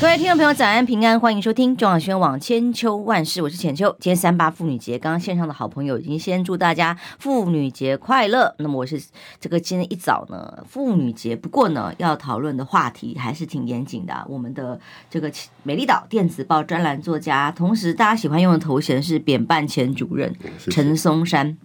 [0.00, 3.94] 各位听众朋友，早安平安，欢迎收听中广新闻网千秋万事，我是浅秋。
[4.00, 8.54] 今天三八妇女节，刚刚线上的好朋友已经先祝大家妇女节快乐。
[8.60, 8.98] 那么我是
[9.38, 14.24] 这个今天一早呢，妇女节，不过呢，要讨论的话题还是挺严谨的啊。
[14.26, 14.80] 我们的
[15.10, 15.30] 这个
[15.64, 20.34] 美丽岛电子报专栏作家，同时大家喜欢用的头衔是扁办前主任
[20.70, 21.58] 陈松山。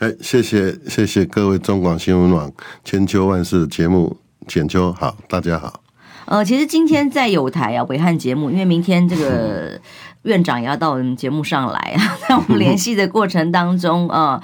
[0.00, 4.16] 哎，谢谢谢谢各位中广新闻网千秋万事节目，
[4.48, 5.87] 浅秋好，大家好。
[6.28, 9.80] 呃，其实今天在有台啊，伟汉节目，因为明天这个
[10.22, 14.38] 院长也要到我们节目上来啊， 在我们联系的过程当中啊，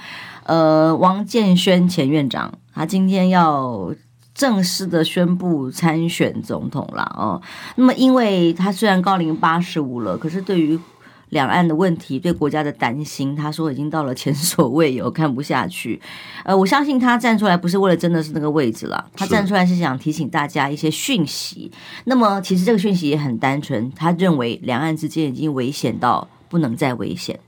[0.45, 3.93] 呃，王建轩前院长，他今天要
[4.33, 7.39] 正式的宣布参选总统了哦。
[7.75, 10.79] 那么，因为他虽然高龄八十五了，可是对于
[11.29, 16.01] 两岸的问题，对国家的担心，他说已经到了前所未有，看不下去。
[16.43, 21.71] 呃，我相信他站出来不是为了真的是那个位置了，他站出来是想提醒大家一些讯息。
[22.05, 27.39] 那么，其实这个讯息也很单纯，他认为两岸之间已经危险到不能再危险。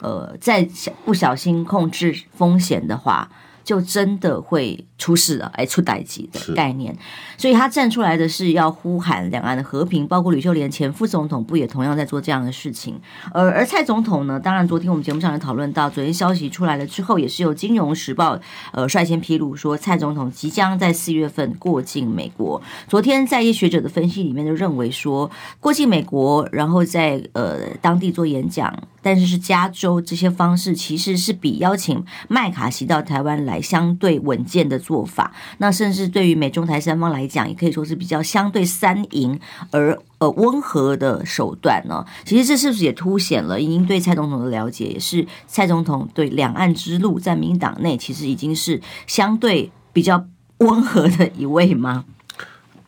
[0.00, 0.68] 呃，再
[1.04, 3.30] 不小心控制风险的话，
[3.62, 6.94] 就真的会出事了，哎，出代志的概念。
[7.36, 13.00] 所以他站出来的是要呼喊两岸的和平，包括吕秀莲前副总统不也同样在做这样的事情？
[13.32, 14.40] 而而蔡总统呢？
[14.40, 18.36] 当然，昨天我们节目上也讨论到，昨天消息出来了之后，也是由《金融时报》
[18.72, 22.60] 呃率先披露说，蔡总统即将在四月份过境美国。
[22.88, 33.62] 昨天在一些学者的分析里面就认为说，过境美国，然后在呃当地做演讲，但是是加州这些方式，其实是比邀请麦卡锡到台湾来。
[33.68, 39.38] 相对稳健的做法，那甚至对于美中台三方来讲，也可以说是比较相对三赢
[39.70, 42.02] 而呃温和的手段呢。
[42.24, 50.24] 其实这是不是也凸显了已经对蔡总统的了解，也是蔡总统对两岸之路在民党内其实已经是相对比较
[50.60, 52.06] 温和的一位吗？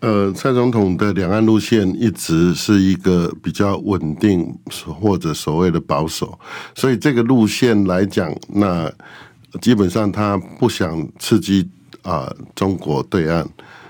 [0.00, 4.58] 呃，蔡总统的两岸路线一直是一个比较稳定
[4.98, 6.38] 或者所谓的保守，
[6.74, 8.90] 所以这个路线来讲，那。
[9.60, 11.68] 基本上他不想刺激
[12.02, 13.46] 啊、中国对岸，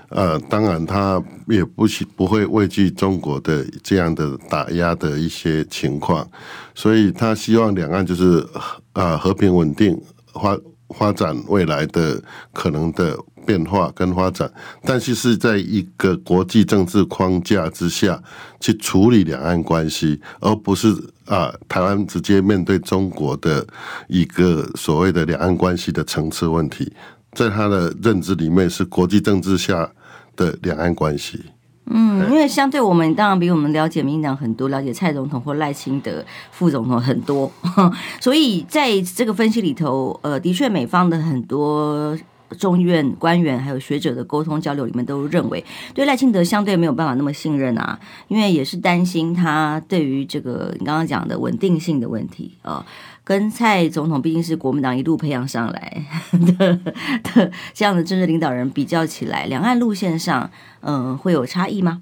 [0.09, 1.85] 呃，当然他也不
[2.15, 6.29] 不会畏惧中国的这样的打压的一些情况，
[6.75, 8.45] 所以他希望两岸就是
[8.93, 9.99] 啊、和平稳定
[10.33, 10.57] 发
[10.89, 14.51] 发展未来的可能的变化跟发展，
[14.83, 18.21] 但是是在一个国际政治框架之下
[18.59, 20.95] 去处理两岸关系，而不是。
[21.25, 23.65] 啊，台湾直接面对中国的
[24.09, 26.91] 一个所谓的两岸关系的层次问题，
[27.33, 29.91] 在他的认知里面是国际政治下
[30.35, 31.39] 的两岸关系。
[31.85, 37.51] 嗯，因为相对我们当然比我们了解民进党很多，了解蔡总统或赖清德副总统很多，
[38.21, 42.17] 所以在这个分析里头，呃，的确美方的很多。
[42.59, 47.97] 中院官员还有学者的沟通交流里面都认为，对赖清德相对没有办法那么信任啊，
[48.27, 52.85] 因为也是担心他对于这个你刚刚讲的稳定性的问题啊，
[53.23, 56.05] 跟蔡总统毕竟是国民党一路培养上来
[56.57, 56.79] 的
[57.23, 60.49] 的这样的政治领导人比较起来，两岸路线上
[60.81, 62.01] 嗯会有差异吗？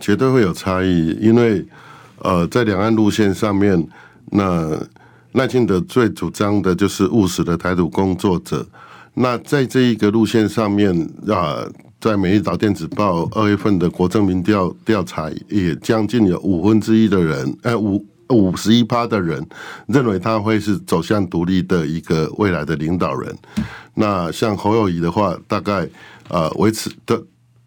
[0.00, 1.66] 绝对会有差异，因为
[2.20, 3.86] 呃在两岸路线上面，
[4.30, 4.80] 那
[5.32, 8.66] 赖清德最主张的就是务实的台独工作者。
[9.14, 10.94] 那在这一个路线上面
[11.26, 11.66] 啊，
[12.00, 19.44] 在《美日岛电子报》二月份的国政民调调查，也将近有五分之一的人，呃，五五十一趴的人
[19.86, 23.34] 认为他会是走向独立的一个未来的领导人。
[23.94, 25.88] 那像侯友宜的话，大概
[26.28, 27.22] 呃维持的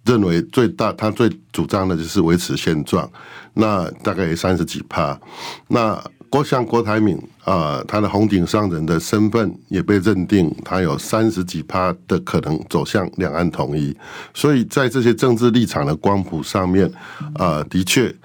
[0.06, 3.10] 认为最大，他最主张的就是维持现状。
[3.54, 5.20] 那大概三十几趴。
[5.68, 13.94] 那郭像郭台铭啊，他的红顶商人的身份也被认定，他有三十几趴的可能走向两岸统一，
[14.34, 16.90] 所以在这些政治立场的光谱上面，
[17.34, 18.16] 啊，的确，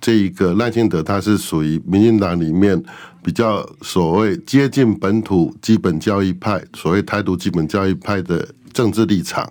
[0.00, 2.82] 这一个赖清德他是属于民进党里面
[3.22, 9.50] 比较所谓接近本土基本教义派，所谓台独基本教义派的政治立场。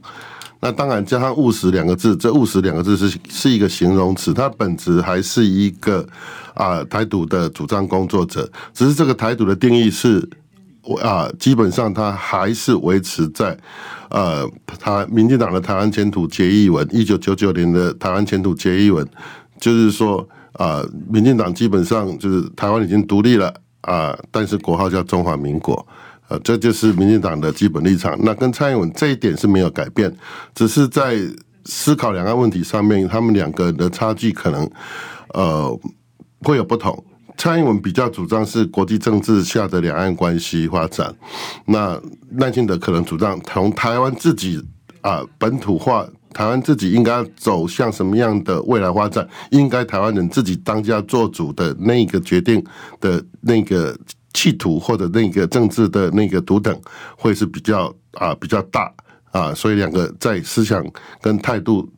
[0.62, 6.06] 那当然，加上务实两个字，这务实两个字是是一个形容词，它本质还是一个
[6.54, 10.28] 啊台独的主张工作者，只是这个台独的定义是
[11.02, 13.58] 啊，基本上它还是维持在
[14.10, 14.46] 呃，
[14.80, 19.08] 他民进党的台湾前途决议文，一九九九年的台湾前途决议文，
[19.62, 25.86] 就是说啊，民进党基本上就是台湾已经独立了啊，但是国号叫中华民国。
[26.28, 28.16] 呃，这就是民进党的基本立场。
[28.22, 30.16] 那跟蔡英文这一点是没有改变，
[30.54, 31.18] 只是在
[31.66, 34.70] 思考两岸问题上面，他们两个人的差距可能
[35.34, 35.80] 呃
[36.42, 37.04] 会有不同。
[37.36, 41.12] 蔡英文比较主张是国际政治下的两岸关系发展，
[41.66, 42.00] 那
[42.38, 44.64] 赖清德可能主张从台湾自己
[45.02, 52.64] 啊本土化，台湾自己应该走向什么样的未来发展，应该台湾人自己当家做主的那个决定
[53.00, 53.98] 的那个
[54.34, 56.80] 企图或者那个政治的那个图等，
[57.18, 58.94] 会是比较啊比较大
[59.32, 60.86] 啊，所以两个在思想
[61.22, 61.90] 跟态度。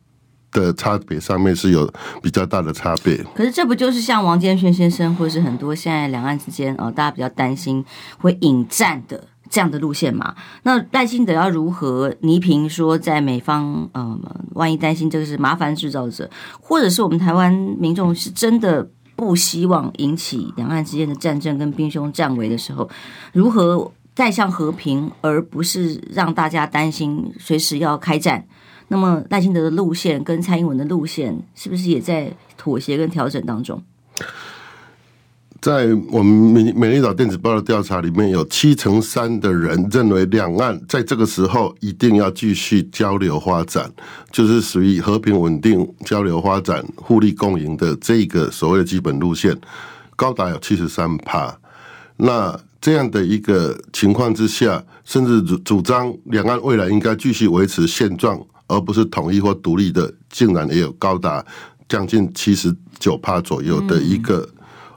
[0.52, 1.90] 的差别上面是有
[2.22, 7.84] 比较大的差别，可是这不就是像王建煊先生，或是很多现在两岸之间哦，大家比较担心
[8.18, 10.34] 会引战的这样的路线嘛？
[10.62, 14.20] 那赖清德要如何倪萍说，在美方嗯，
[14.52, 22.88] 万一担心这个是麻烦制造者，或者是我们台湾民众是真的不希望引起两岸之间的战争跟兵凶战危的时候，
[23.32, 28.44] 如何带向和平，而不是让大家担心随时要开战？
[28.92, 33.82] 那么赖清德的路线跟蔡英文的路线是不是也在妥协跟调整当中？
[35.62, 43.90] 在我们美美丽岛电子报的调查里面，有七成三的人认为两岸在这个时候一定要继续交流发展，
[44.30, 49.56] 就是属于和平稳定交流发展、互利共赢的这个所谓的基本路线，
[50.14, 51.58] 高达有七十三趴。
[52.18, 58.38] 那这样的一个情况之下，甚至主主张两岸未来应该继续维持现状。
[58.72, 61.44] 而不是统一或独立的，竟然也有高达
[61.88, 64.48] 将近七十九趴左右的一个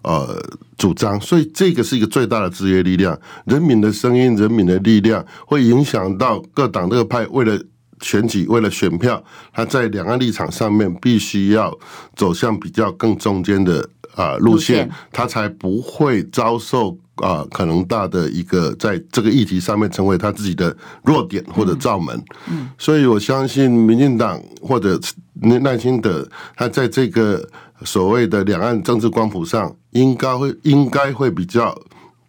[0.04, 0.42] 呃
[0.78, 3.20] 主张，所以这个是一个最大的制约力量。
[3.46, 7.62] 人民的声音、人民的力量，会影响到各党各派为了
[8.02, 11.78] 选举、为了选票，他在两岸立场上面必须要
[12.16, 16.98] 走向比较更中间的啊路线，他才不会遭受。
[17.18, 25.00] 啊，可能大的一个在这个议题上面成为他自己的弱点或者罩门，嗯，所以我相信民进党或者
[25.42, 26.28] 耐心的，
[26.58, 27.48] 他在这个
[27.86, 31.74] 所谓的两岸政治光谱上，应该会应该会比较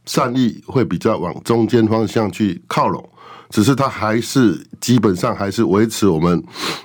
[0.05, 3.09] 善意，会比较往中间方向去靠拢，
[3.51, 6.41] 只是他还是基本上还是维持我们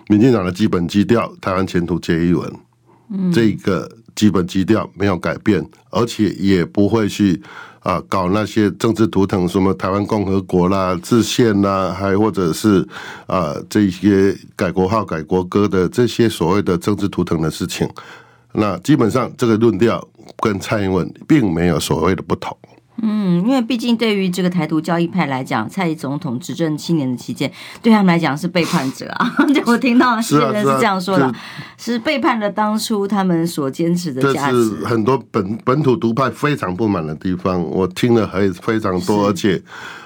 [0.07, 2.51] 民进党的基本基调，台湾前途皆一文，
[3.11, 7.39] 嗯，这个基本基调没有改变，而且也不会去。
[7.81, 12.87] 啊，搞那些政治图腾，什么台湾共和国啦、制宪啦，还或者是
[13.25, 17.89] 啊这些改国号、改国歌的这些所谓的政治图腾的事情，
[18.53, 20.07] 那基本上这个论调
[20.37, 22.55] 跟蔡英文并没有所谓的不同。
[23.01, 27.51] 嗯，因为毕竟对于这个台独教义派来讲，蔡总统执政七年的期间，
[27.81, 29.35] 对他们来讲是背叛者啊。
[29.53, 34.69] 就我听到有些人是这样说的，是，啊是，啊、是背叛了当初他们所坚持的价值。
[34.69, 39.59] 这是很多本本土独派非常不满的地方，我听了还非常多，而且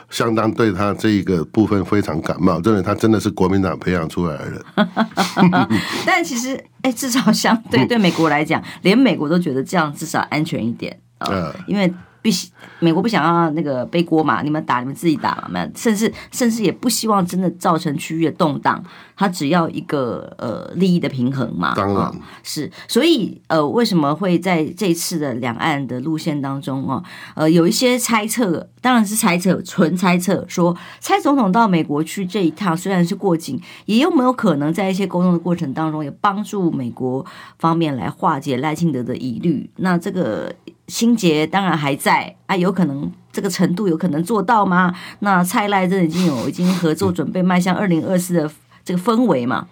[0.09, 4.61] 相当对他这一个部分非常感冒，认为他真的是国民党培养出来的人。
[6.05, 11.93] 但其实，哎，至少相对对美国来讲，连美国都觉得这样至少安全一点啊，呃，因为。
[12.25, 12.49] 必须
[12.79, 14.41] 美国不想要那个背锅嘛？
[14.41, 15.63] 你们打你们自己打嘛？
[15.75, 18.83] 甚至甚至也不希望真的造成区域的动荡。
[19.15, 21.73] 他只要一个呃利益的平衡嘛。
[21.75, 22.71] 当然、哦、是。
[22.87, 27.03] 所以呃，为什么会在这次的两岸的路线当中哦？
[27.35, 37.25] 呃，有一些猜测，当然是猜测，纯猜测，说蔡总统到美国去这一趟虽然是过境，也有没有可能在一些沟通的过程当中，也帮助美国
[37.59, 39.69] 方面来化解赖清德的疑虑？
[39.77, 40.53] 那这个。
[40.87, 44.93] 心结当然还在啊，有可能这个程度有可能做到吗？
[45.21, 48.47] 那蔡赖这已经有已经合作准备迈向二零二四的
[48.85, 49.67] 这个氛围嘛？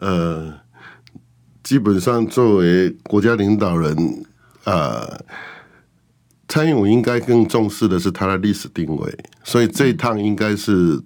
[0.00, 0.52] 呃，
[1.62, 3.96] 基本上作为国家领导人，
[4.64, 5.24] 呃，
[6.48, 11.00] 蔡英文应该更重视的是他的历史定位，所以这一趟应该是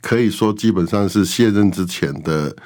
[0.00, 2.56] 可以说基本上是卸任之前的。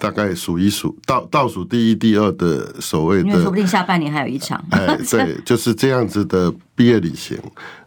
[0.00, 4.64] 大概数一数倒倒数第一、第二的所谓的，因为说不定下半年还有一场。
[4.70, 7.36] 哎， 对，就是这样子的毕业旅行。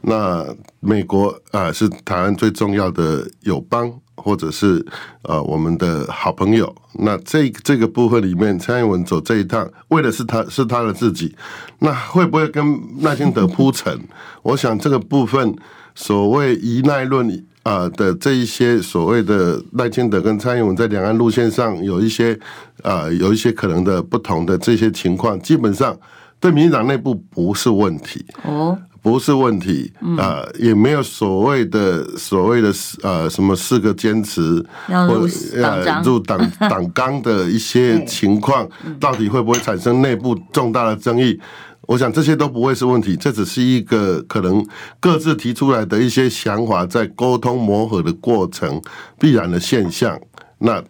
[0.02, 0.46] 那
[0.82, 3.90] 美国啊、呃，是台湾最重要的友邦，
[4.24, 4.86] 或者是
[5.24, 6.74] 呃我们的好朋友。
[6.94, 11.36] 那这这个部分里面，蔡英文走这一趟，为的是他是他的自己。
[11.80, 14.00] 那会不会跟赖清德铺陈？
[14.44, 15.56] 我想这个部分，
[15.96, 17.46] 所谓依赖论。
[17.64, 22.36] 啊的这一些所谓的赖清德跟蔡英文在两岸路线上有一些
[22.82, 25.96] 啊有一些可能的不同的这些情况，基本上
[26.40, 38.68] 对民进党内部不是问题哦，不是问题啊，也没有所谓的所谓的呃什么四个坚持或呃入党 党纲的一些情况，
[39.00, 41.40] 到底会不会产生内部重大的争议？
[41.88, 44.66] 我想这些都不会是问题，这只是一个可能
[45.00, 48.80] 各自提出来的一些想法，在沟通磨合的过程
[49.20, 50.18] 必然的现象。
[50.60, 50.82] 那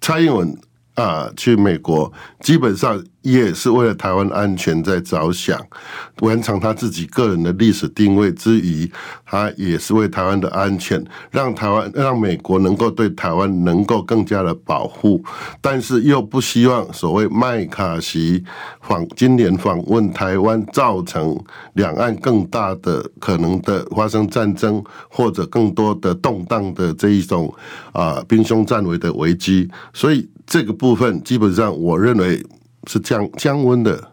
[0.00, 0.56] 蔡英文
[0.96, 2.10] 啊，去美国
[2.40, 5.60] 基本上也是为了台湾安全在着想，
[6.20, 8.90] 完成他自己个人的历史定位之余，
[9.26, 15.22] 他也是为台湾的安全，让台湾让美国能够对台湾能够更加的保护，
[15.60, 18.42] 但是又不希望所谓麦卡锡
[18.80, 21.38] 访今年访问台湾，造成
[21.74, 27.52] 两岸更大的可能的发生战争或者更多的动荡的这一种
[27.92, 30.26] 啊兵凶战危的危机，所以。
[30.46, 32.40] 这个部分基本上，我认为
[32.86, 34.12] 是降降温的，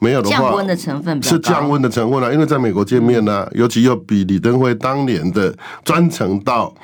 [0.00, 2.32] 没有的话，降温的成分是降温的成分啊。
[2.32, 6.74] 因为在美国见面呢、啊，尤其又比李登辉当年的专程到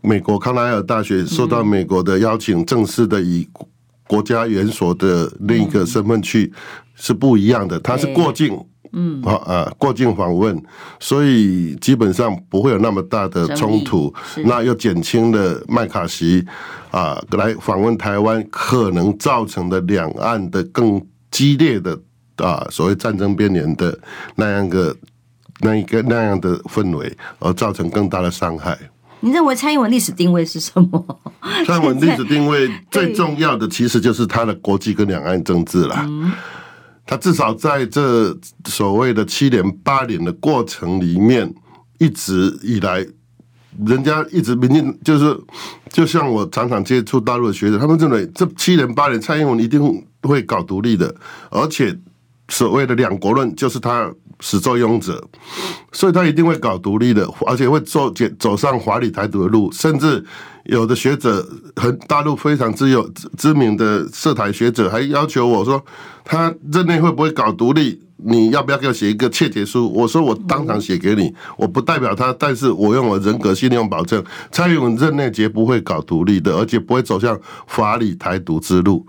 [0.00, 3.48] 美国康奈尔大学，受到美国的邀请，正式的以
[4.06, 6.52] 国家元首的另一个身份去，
[6.94, 7.80] 是不一样的。
[7.80, 8.56] 他是过境。
[8.94, 10.62] 嗯，好啊，过境访问，
[11.00, 16.44] 所以基本上不会有那么大的冲突，那又减轻了麦卡锡
[16.90, 21.98] 啊来访问台湾可能造成的两岸的更激烈的
[22.36, 23.98] 啊所谓战争边缘的
[24.36, 24.96] 那样个
[25.60, 28.78] 那一个那样的氛围，而造成更大的伤害。
[29.20, 31.20] 你认为蔡英文历史定位是什么？
[31.66, 36.06] 蔡英文历史定位最重要的其实就是他的国际跟两岸政治啦。
[37.06, 41.52] 他至少在这所谓的七年八年的过程里面，
[41.98, 43.06] 一直以来，
[43.86, 45.38] 人家一直民进就是，
[45.90, 51.14] 就像我常常接触大陆的学者，他们认为这七年八年蔡英文一定会搞独立的，
[51.50, 51.94] 而且
[52.48, 54.10] 所谓的两国论就是他
[54.40, 55.22] 始作俑者，
[55.92, 60.24] 所以他一定会搞独立的，而且会走走上法理台独的路，甚至。
[60.64, 65.84] 有的学者很大陆非常之有知名的涉台学者，还要求我说，
[66.24, 68.00] 他任内会不会搞独立？
[68.16, 69.92] 你要不要给我写一个切结书？
[69.92, 79.06] 我说我当场写给你，我不代表他，但是我用我人格信用保证，蔡英文任内绝不会搞独立的，而且不会走向法理台独之路。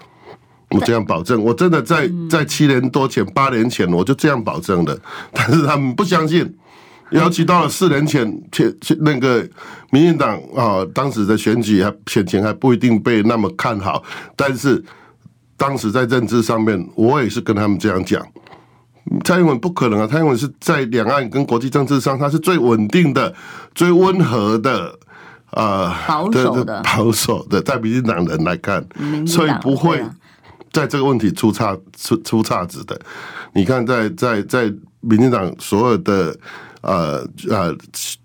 [0.75, 4.97] 我这样保证，我真的在在七年多前、八年前我就这样保证的，
[5.31, 6.55] 但是他们不相信。
[7.11, 9.47] 尤其到了四年前，前那个
[9.91, 14.03] 民进党啊，当时的选举还选情还不一定被那么看好，
[14.35, 14.83] 但是
[15.55, 18.25] 当时在政治上面，我也是跟他们这样讲，
[19.23, 23.31] 蔡英文不可能啊，蔡英文是在两岸跟国际政治上，他是最稳定的、
[23.75, 24.97] 最温和的
[25.51, 28.83] 啊，保守的保守的，在民进党人来看，
[29.27, 30.03] 所以不会
[30.75, 32.99] 在这个问题出岔出出岔子的。
[33.53, 36.35] 你看在，在在民进党所有的。
[36.87, 37.75] 呃呃，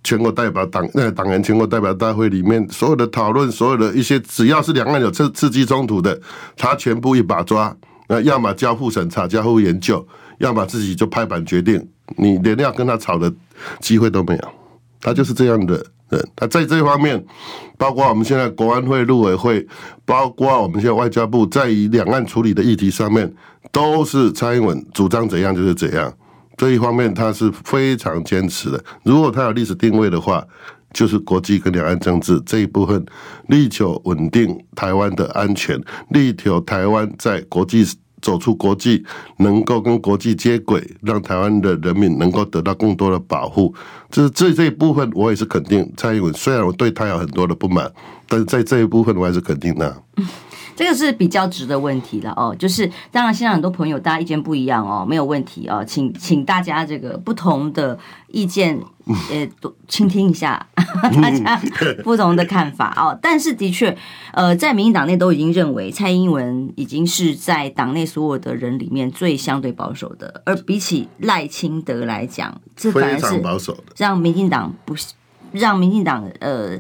[0.05, 6.21] 全国代表党那个党员全国代表大会里面所有的讨论，所有的一些只要是两岸有刺刺激冲突的，
[6.59, 7.75] 他全部一把抓。
[8.07, 10.07] 那要么交互审查、交互研究，
[10.41, 11.89] 要么自己就拍板决定，
[12.19, 13.33] 你连要跟他吵的
[13.81, 14.53] 机会都没有。
[15.01, 15.75] 他就是这样的
[16.09, 16.29] 人。
[16.35, 17.25] 他在这方面，
[17.79, 19.67] 包括我们现在国安会、陆委会，
[20.05, 23.33] 包括我们现在外交部，在以两岸处理的议题上面，
[23.71, 26.13] 都是蔡英文主张怎样就是怎样。
[26.57, 28.85] 这一方面他是非常坚持的。
[29.03, 30.45] 如果他有历史定位的话，
[30.93, 33.07] 就是国际跟两岸政治这一部分，
[33.47, 35.81] 力求稳定台湾的安全，
[36.11, 37.87] 力求台湾在国际
[38.21, 39.05] 走出国际，
[39.39, 43.75] 能够跟国际接轨，让台湾的人民能够得到更多的保护。
[44.11, 46.33] 就是这这一部分，我也是肯定蔡英文。
[46.35, 47.91] 虽然我对他有很多的不满，
[48.29, 50.03] 但是在这一部分，我还是肯定的。
[50.77, 57.99] 这个是比较值的问题了哦，就是当然现在很多朋友大家意见不一样哦，没有问题哦，请请大家这个不同的
[58.29, 58.81] 意见
[59.31, 60.67] 呃多倾听一下
[61.21, 61.61] 大家
[62.03, 63.19] 不同的看法哦。
[63.21, 63.97] 但是的确
[64.33, 74.95] 呃，在民进党内都已经认为蔡英文已经是在党内所有的人里面最相对保守的，而比起赖清德来讲，这反而是保守的，让民进党不
[75.53, 76.79] 让民进党呃。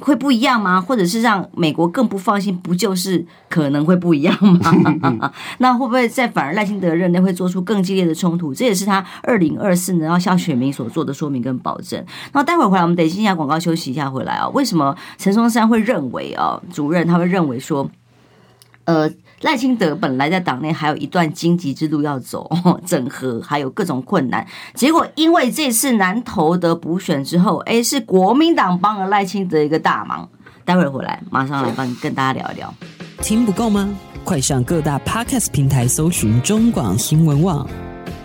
[0.00, 0.80] 会不一样吗？
[0.80, 2.56] 或者是让美国更不放心？
[2.58, 5.32] 不就是可能会不一样吗？
[5.58, 8.52] 那会不会在反而赖清德任内会做出更激烈的冲突？
[8.52, 12.04] 这也是他二零二四年要向选民所做的说明跟保证。
[12.32, 14.48] 那待会儿回来，我们等一下广告休息一下回来啊。
[14.48, 16.60] 为什么陈松山会认为啊？
[16.72, 17.90] 主任他会认为说，
[18.84, 19.10] 呃。
[19.44, 22.50] 赖清德本来在党内还有一段荆棘之路要走，
[22.86, 24.44] 整合还有各种困难。
[24.72, 30.26] 结果因为这次南投的补选之后，哎，是国民党帮了赖清德一个大忙。
[30.64, 32.72] 待会儿回来，马上来帮你跟大家聊一聊。
[33.20, 33.94] 听不够吗？
[34.24, 37.68] 快上各大 Podcast 平台搜寻中广新闻网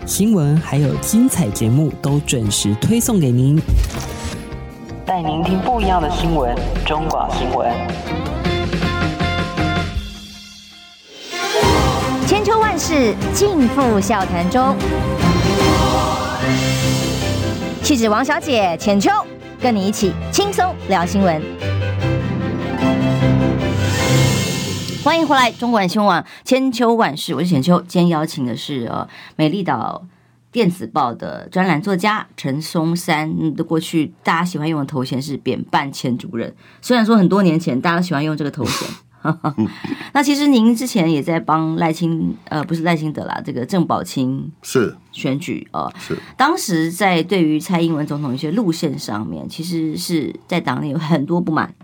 [0.06, 3.60] 新闻，还有精彩节目都准时推送给您，
[5.04, 6.56] 带您听不一样的新闻。
[6.86, 8.39] 中广新闻。
[12.50, 14.76] 千秋万世尽付笑谈中。
[17.80, 19.08] 气质王小姐浅秋，
[19.60, 21.40] 跟你一起轻松聊新闻。
[25.04, 27.80] 欢迎回来，中国新闻网千秋万世，我是浅秋。
[27.86, 30.04] 今天邀请的是呃，美丽岛
[30.50, 33.54] 电子报的专栏作家陈松山。
[33.54, 36.52] 的过去大家喜欢用的头衔是扁办前主任，
[36.82, 38.88] 虽然说很多年前大家都喜欢用这个头衔。
[40.12, 44.96] 那其实您之前也在帮赖清呃，不是赖清德啦，这个郑宝清是。
[45.12, 46.16] 选举啊，是。
[46.36, 51.74] 当时在对于蔡英文总统一些路线上面，其实是在党内有很多不满。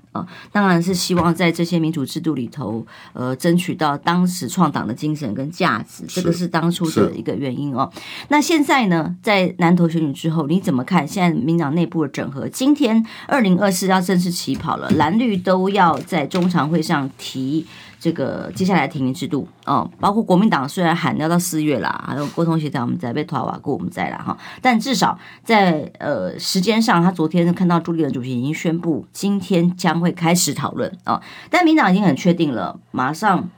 [0.53, 7.91] 当然是希望在这些民主制度里头，呃，争取到当时创党的精神跟价值，这个是当初的一个原因哦。
[8.29, 12.49] 那现在呢，在南投选举之后，你怎么看现在民党内部的整合？
[12.49, 17.67] 今天二零二四要正式起跑了，蓝绿都要在中常会上提。
[17.99, 33.49] 这个接下来提名制度，哦，包括国民党虽然喊要到四月啦，还有沟通协调，我们在被拖瓦过，我们在了哈，但至少在呃时间上，他昨天看到朱立伦主席已经宣布，今天将会开始讨论啊，但民党已经很确定了，马上。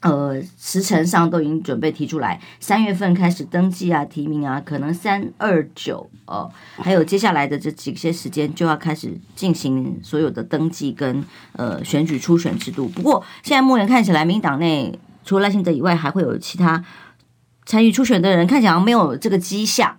[0.00, 12.88] 呃，时程上都已经准备提出来，三月份开始登记啊、提名啊，可能三二九哦，还有接下来的这几些时间就要开始进行所有的登记跟呃选举初选制度。
[12.88, 16.82] 不过现在目前看起来，民党内除了赖清德以外，还会有其他
[17.66, 19.94] 参与初选的人，看起来没有这个迹象。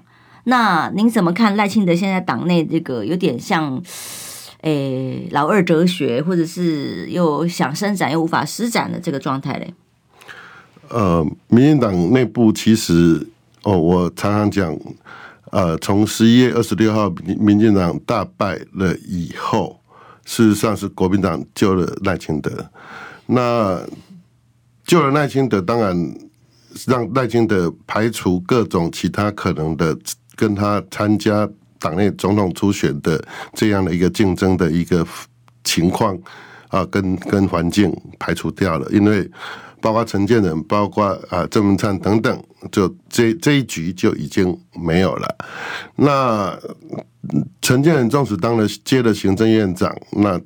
[0.45, 3.79] 那您怎么看赖清德现在党内这个有点像
[4.61, 9.75] 诶老二哲学，或者是又想伸展又无法施展的这个状态嘞？
[10.93, 13.25] 呃，民进党内部其实
[13.63, 14.77] 哦，我常常讲，
[15.51, 19.79] 呃，从十一月二十六号民民进党大败了以后，
[20.25, 22.51] 事实上是国民党救了赖清德。
[23.25, 23.81] 那
[24.83, 25.95] 救了赖清德，当然
[26.85, 29.97] 让赖清德排除各种其他可能的
[30.35, 31.47] 跟他参加
[31.79, 35.07] 党内总统初选的这样的一个竞争的一个
[35.63, 36.19] 情况
[36.67, 39.31] 啊，跟跟环境排除掉了，因为。
[39.81, 45.35] 包括陈建仁，包括啊郑文灿等等，就这这一局就已经没有了。
[45.95, 46.57] 那
[47.61, 50.37] 陈建仁纵使当了接了行政院长，那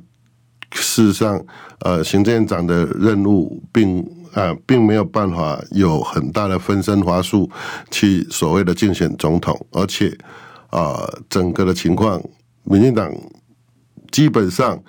[0.72, 1.46] 事实上，
[1.80, 4.00] 呃，行政院长的任务并
[4.34, 7.50] 啊并没有办法有很大的分身乏术
[7.92, 10.18] 去所谓的竞选总统，而且
[10.70, 12.22] 啊整个的情况，
[12.64, 13.14] 民进党
[14.12, 14.82] 基本上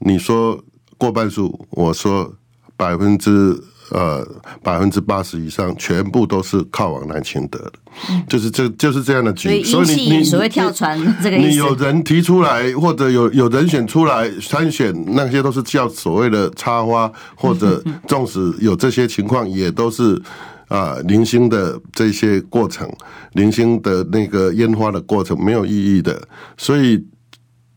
[0.00, 0.62] 你说
[0.98, 2.34] 过半数，我说
[2.76, 3.62] 百分之。
[3.92, 4.26] 呃，
[4.62, 7.72] 百分之八十以上全部都是靠往南清德的，
[8.08, 9.62] 嗯、就是这就是这样的局。
[9.62, 20.14] 所以你你所谓跳船这个意思，你有人提出来，或者有有人选出来参选，那些都是叫所谓的插花，或者纵使有这些情况，也都是
[20.68, 22.90] 啊、呃、零星的这些过程，
[23.34, 26.18] 零星的那个烟花的过程没有意义的。
[26.56, 27.04] 所以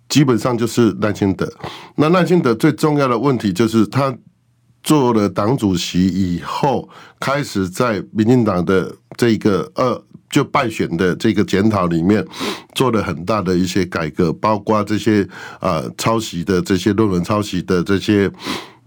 [0.08, 1.52] 基本上就是赖清德。
[1.98, 4.16] 那赖清德最重要的问题就是他。
[4.86, 6.88] 做了党主席以后，
[7.20, 12.24] 开始在民进党的这个二就败选的这个检讨里面，
[12.76, 15.28] 做了很大的一些改革，包括这些
[15.60, 18.32] 啊抄袭的这些论文抄袭的这些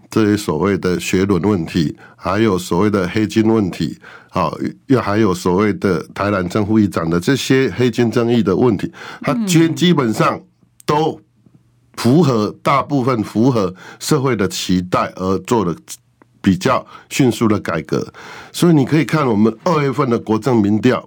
[0.09, 4.57] 这些所谓的学伦问题，还有所谓的黑金问题，好，
[4.87, 8.89] 又还有所谓的台南正副议长的这些黑金争议的问题，
[9.21, 10.41] 他基基本上
[10.85, 11.19] 都。
[11.99, 15.75] 符合大部分符合社会的期待而做的
[16.39, 18.07] 比较迅速的改革，
[18.53, 21.05] 所以你可以看我们二月份的国政民调，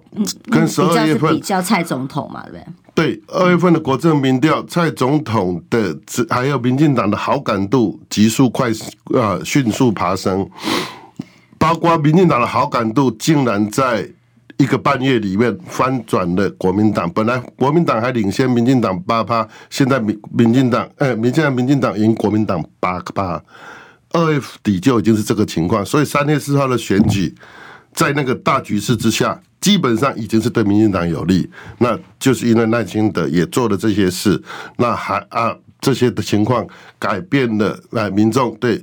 [0.51, 2.57] 跟十二月份比较蔡总统嘛，对不
[2.93, 3.17] 对？
[3.17, 5.97] 对，二月份的国政民调，蔡总统的
[6.29, 8.69] 还有民进党的好感度急速快
[9.15, 10.47] 啊迅速爬升，
[11.57, 14.07] 包括民进党的好感度竟然在。
[14.63, 23.43] 一个半月里面翻转了国民党，本来国民党还领先民进党八趴，现在民民进党，哎，民进党民进党赢国民党八趴，
[24.11, 27.35] 二月底就已经是这个情况，所以三月四号的选举，
[27.93, 31.49] 在那个大局势之下，基本上已经是对民进党有利，
[31.79, 34.41] 那就是因为赖清德也做了这些事，
[34.77, 36.65] 那还啊这些的情况
[36.97, 38.81] 改变了哎民众对。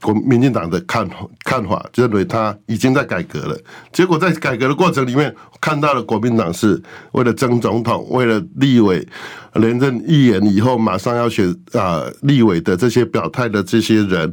[0.00, 1.08] 国民进党的看
[1.44, 3.58] 看法，认为他已经在改革了。
[3.92, 6.82] 结果在改革的过程里面，看到了国民党是
[7.12, 9.06] 为了争总统，为了立委
[9.54, 14.32] 连任议员以后马上要选啊立委的这些表态的这些人，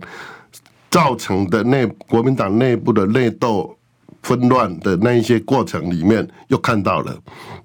[0.90, 3.78] 造成的内国民党内部的内斗
[4.24, 7.14] 纷乱的那一些过程里面，又看到了，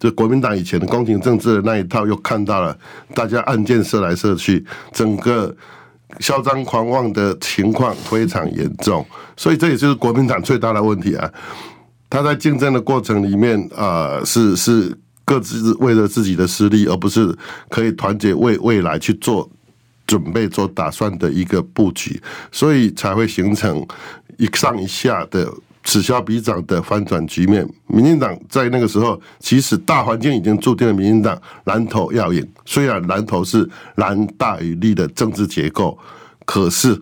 [0.01, 2.77] 就国民党以前的宫廷政治的那一套，又看到了
[3.15, 5.55] 大家案件射来射去，整个。
[6.21, 9.05] 嚣张狂妄的情况非常严重，
[9.37, 11.33] 所以这也就是国民党最大的问题啊！
[12.11, 17.35] 他在竞争的过程里面啊、是是各自为了自己的私利，而不是
[17.71, 19.51] 可以团结为未来去做
[20.07, 22.21] 准备做打算的一个布局，
[22.51, 23.87] 所以才会形成
[24.37, 25.51] 一上一下的
[25.85, 27.69] 此消彼长的翻转局面。
[27.87, 32.47] 民进党在那个时候，其实大环境已经注定了民进党蓝头要赢。
[32.65, 35.99] 虽然蓝头是蓝大于绿的政治结构，
[36.45, 37.01] 可是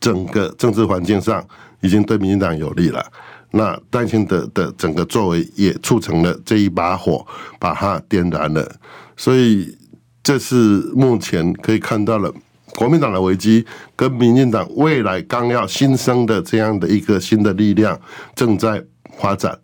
[0.00, 1.44] 整个政治环境上
[1.80, 3.04] 已经对民进党有利了。
[3.50, 7.26] 那赖清德的整个作为也促成了这一把火，
[7.58, 8.70] 把它点燃了。
[9.16, 9.74] 所以
[10.22, 10.54] 这是
[10.94, 12.30] 目前可以看到了
[12.78, 18.00] 国民党的危机，跟民进党未来刚要新生的这样的一个新的力量
[18.36, 18.80] 正在
[19.18, 19.58] 发展。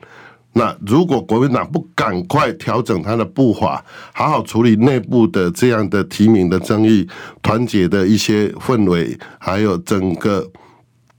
[0.55, 7.09] 那如果国民党不赶快调整他的步伐，好好处理内部的这样的提名的争议、
[7.40, 10.50] 团结的一些氛围，还有整个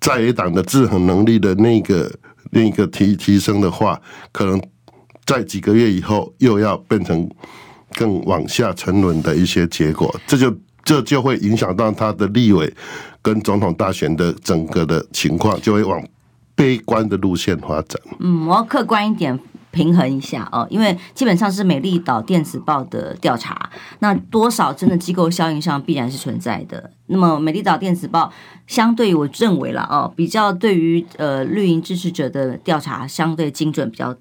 [0.01, 2.12] 在野党的制衡能力的那个。
[2.51, 3.99] 那个提提升的话，
[4.31, 4.62] 可能
[5.25, 7.29] 在几个月以后又要变成
[7.95, 10.55] 更往下沉沦的一些结果，这就
[10.86, 12.74] 这就会影响到他的立委
[13.21, 16.02] 跟总统大选的整个的情况，就会往
[16.56, 18.00] 悲观的路线发展。
[18.19, 19.38] 嗯，我要客观一点。
[19.71, 23.69] 平衡一下哦，因为基本上是美丽岛电子报的调查，
[24.00, 26.91] 那多少真的机构效应上必然是存在的。
[27.08, 28.32] 那么美丽岛电子报
[28.67, 34.15] 相对于我认为啦哦，比较对于呃绿营支持者的调查相对精准，比较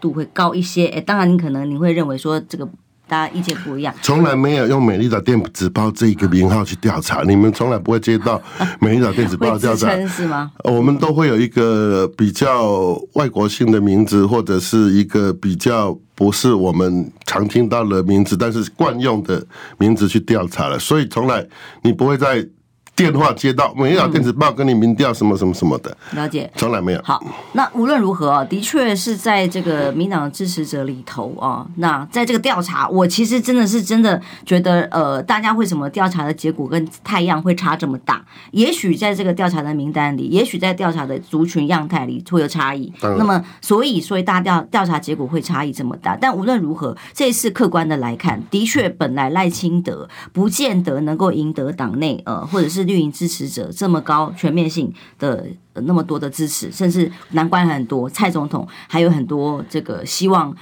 [0.00, 0.86] 度会高一些。
[0.86, 2.68] 诶，当然你可能你会认为说这个。
[3.10, 8.40] 大家意见不一样，从来没有用美丽岛电子报这一个名号去调查，你们从来不会接到
[8.78, 10.52] 美丽岛电子报调查是吗？
[10.62, 19.44] 我们都会有一个比较外国性的名字，或者是一个比较不是我们常听到的名字，但是惯用的
[19.76, 21.44] 名字去调查了，所以从来
[21.82, 22.46] 你不会在。
[23.00, 27.00] 电话接到，美丽岛电子报跟你民调什么什么什么的，了解，从来没有。
[27.02, 27.18] 好，
[27.54, 38.22] 那无论如何啊，的确是在这个民党支持者里头啊，那在这个调查，我其实真的是真的觉得，呃，大家为什么调查的结果跟太阳会差这么大？
[38.50, 42.92] 也许在这个调查的名单里，也许在调查的族群样态里会有差异。
[43.00, 46.14] 那么，所以所以大调调查结果会差异这么大。
[46.20, 52.89] 但无论如何，这一次客观的来看，的确本来赖清德不见得能够赢得党内呃，或者是。
[52.90, 60.54] 绿营支持者这么高全面性的那么多的支持，甚至难关很多，蔡总统还有很多这个希望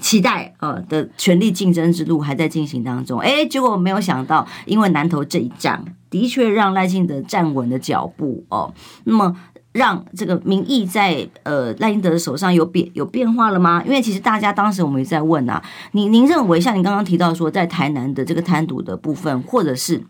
[0.00, 3.20] 期待呃的权力竞争之路还在进行当中。
[3.20, 8.74] 哎，结果没有想到，因为南投这一仗，的确让赖清德站稳了脚步哦。
[9.04, 9.36] 那么
[9.72, 13.82] 让这个民意在呃赖清德的手上有变有变化了吗？
[13.86, 20.02] 因为其实大家当时我们也在问啊，您您认为像你刚刚提到说，在台南的这个贪渎的部分，或者是？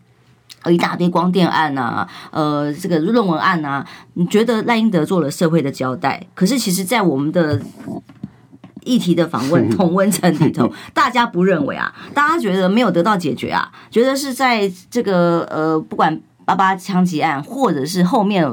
[0.65, 6.21] 一大堆光电案呐，呃，这个论文案呐，你觉得赖英德做了社会的交代？
[6.33, 7.61] 可是其实，在我们的
[8.83, 18.45] 议题的访问 同温层里头，大家不认为啊，大家觉得没有得到解决啊，觉得是在这个呃，不管八八枪击案，或者是后面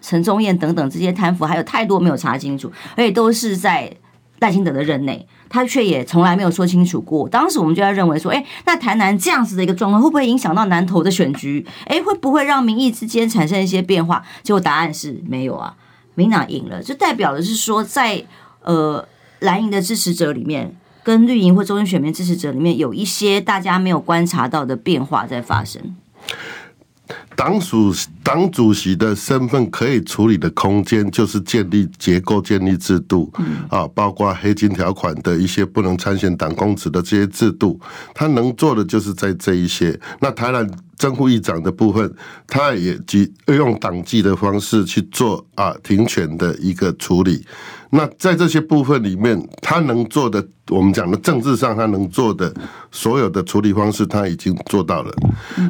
[0.00, 3.92] 陈宗彦等等这些贪腐，还有太多没有查清楚，而且都是在
[4.40, 5.26] 赖清德的任内。
[5.50, 7.28] 他却也从来没有说清楚过。
[7.28, 11.66] 当时我们就在认为说，哎，那台南这样子的一个状况，会不会影响到南投的选举？
[11.84, 14.24] 哎，会不会让民意之间产生一些变化？
[14.42, 15.74] 结果答案是没有啊，
[16.14, 18.24] 民党赢了，就代表的是说在，在
[18.62, 19.06] 呃
[19.40, 25.96] 蓝营的支持者里面，跟绿营或中间选民支持者里面，有一些大家没有观察到的变化在发生。
[27.40, 27.90] 党主
[28.22, 33.32] 党主席的身份可以处理的空间，就是建立结构、建立制度，
[33.70, 37.80] 啊，包括黑金条款的一些不能参选党公职的这些制度，
[38.14, 39.98] 他能做的就是在这一些。
[40.20, 42.14] 那台南正副议长的部分，
[42.46, 47.42] 他也即用党纪的方式去做啊停权的一个处理。
[47.92, 52.52] 那在这些部分里面，他能做的，我们讲的政治上他能做的
[52.92, 55.12] 所有的处理方式，他已经做到了。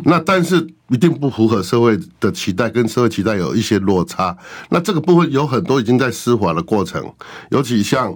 [0.04, 4.36] 那但是一定不符合社会的期待，跟社会期待有一些落差。
[4.68, 7.02] 那这个部分有很多已经在司法的过程，
[7.50, 8.14] 尤其像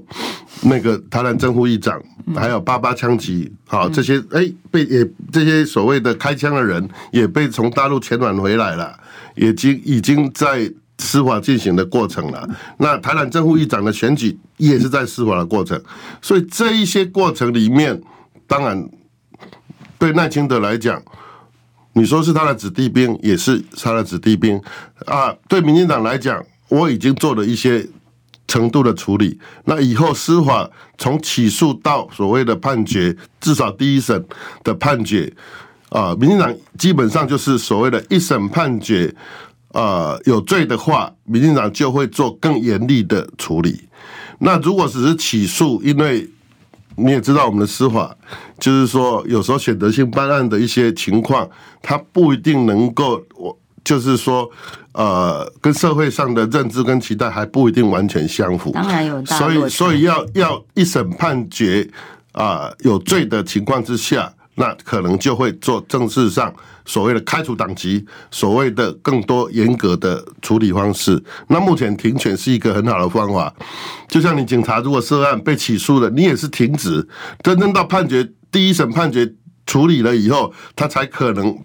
[0.64, 1.99] 那个台南正副议长，
[2.37, 8.95] 还有八八枪击，好这些哎被也这些所谓的开枪的人也被从大陆遣返回来了，
[9.35, 10.71] 已经已经在。
[10.99, 15.81] 司法进行的过程了，那台南政府议长的选举也是在司法的过程，
[16.23, 18.01] 所以这一些过程里面，
[18.47, 18.89] 当然
[19.99, 21.03] 对赖清德来讲，
[21.95, 24.61] 你说是他的子弟兵，也是他的子弟兵
[25.07, 25.35] 啊。
[25.49, 27.85] 对民进党来讲，我已经做了一些
[28.47, 34.25] 程度的处理，那以后司法从起诉到所谓的判决，至少第一审
[34.63, 35.31] 的判决
[35.89, 39.13] 啊，民进党基本上就是所谓的一审判决。
[39.75, 43.87] 呃，有罪的话，民进党就会做更严厉的处理。
[44.39, 46.27] 那如果只是起诉，因为
[46.97, 48.17] 你也知道我们的司法，
[48.59, 51.47] 就是说有时候选择性办案的一些情况，
[51.83, 53.59] 它不一定能够我。
[53.85, 54.51] 就是说，
[54.93, 58.71] 呃，跟社会上的认知跟期待还不一定完全相符。
[58.73, 61.87] 当然有，所以所以要要一审判决
[62.33, 71.23] 啊、呃、有罪的情况之下，那可能就会做正式上所谓的开除党籍，所谓的更多严格的处理方式。
[71.49, 73.53] 那目前停权是一个很好的方法，
[74.09, 77.07] 就像你警察如果涉案被起诉了，你也是停职，
[77.43, 79.33] 真正到判决第一审判决
[79.67, 81.59] 处理了以后，他才可能。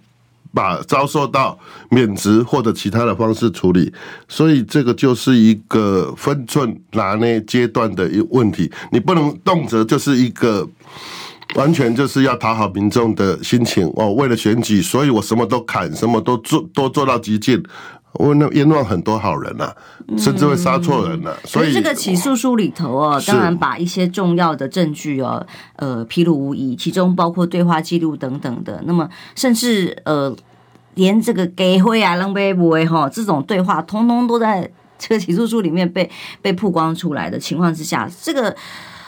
[0.52, 1.56] 把遭受到
[1.90, 3.92] 免职或者其他的方式处理，
[4.26, 8.68] 所以这个就是一个分寸拿捏阶段的一问题。
[8.90, 10.68] 你不能动辄就是一个
[11.54, 17.62] 完全就是要讨好民众的心情哦，为了选举，所以我什么都砍，什么都做，都做到极尽。
[18.14, 19.76] 我那冤枉很多好人呐、啊，
[20.18, 21.36] 甚至会杀错人了、啊。
[21.44, 28.82] 所以这个起诉书里头哦，当然把一些重要的证据哦，呃，披露无疑，其中包括对话记录等等的。
[28.84, 30.34] 那么，甚至呃，
[30.94, 36.10] 连这个给会啊、扔杯不会哈，这种对话，通通都在这个起诉书里面被
[36.42, 38.54] 被曝光出来的情况之下，这个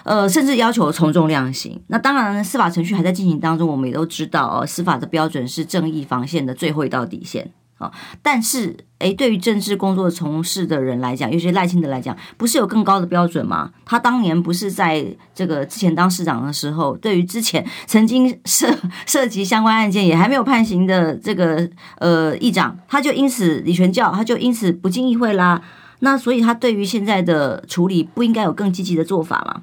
[0.04, 1.80] 呃，甚至要求从重量刑。
[1.88, 7.92] 那当然，司法程序还在进行当中，我们也都知道哦，司法的标准是正义防线的最后一道底线啊。
[8.20, 13.70] 但是，诶，对于政治工作从事的人来讲，尤其赖清德来讲，不是有更高的标准吗？
[13.84, 18.72] 他当年不是在这个之前当市长的时候，对于之前曾经涉
[19.06, 25.62] 涉及相关案件也还没有判刑的这个呃议长，他就因此李全教，他就因此不进议会啦。
[26.00, 29.62] 那所以他对于现在的处理，不应该有更积极的做法吗？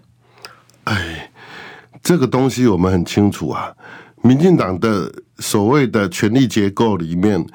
[0.90, 1.32] 哎，
[2.02, 3.72] 这个东西我们很清楚啊，
[4.24, 7.46] 民进党的所谓的权力结构里面。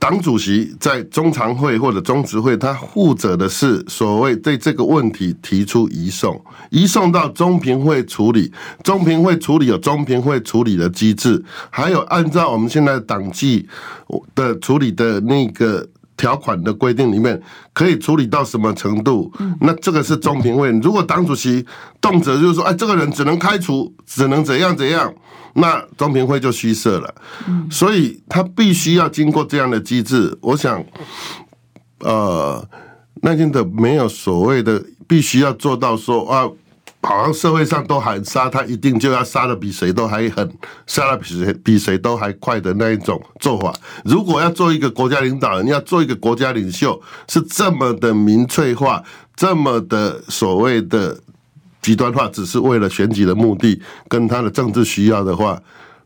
[0.00, 8.52] 党主席在中常会或者中执会，他负责的是所谓对这个问题提出移送，移送到中评会处理。
[8.84, 13.68] 中评会处理有中评会处理的机制，还有按照我们现在党纪
[14.36, 15.84] 的处理的那个
[16.18, 17.40] 条款的规定里面，
[17.72, 19.32] 可以处理到什么程度？
[19.62, 20.70] 那这个是中评会。
[20.80, 21.64] 如果党主席
[22.00, 25.14] 动辄就是说，哎，这个人只能开除，只能怎样怎样。
[25.54, 27.14] 那中评会就虚设了，
[27.70, 30.36] 所以他必须要经过这样的机制。
[30.40, 30.84] 我想，
[32.00, 32.64] 呃，
[33.22, 36.48] 赖清德没有所谓的必须要做到说啊，
[37.02, 40.50] 好像社会上都喊杀他，一定就要杀的比谁都还狠，
[40.86, 43.72] 杀的比谁比谁都还快的那一种做法。
[44.04, 49.02] 如果要做一个国家领导人，要做一个国家领袖，是这么的民粹化，
[49.36, 51.18] 这么的所谓的。
[51.80, 55.58] 极端化只是为了选举的目的跟他的政治需要的话，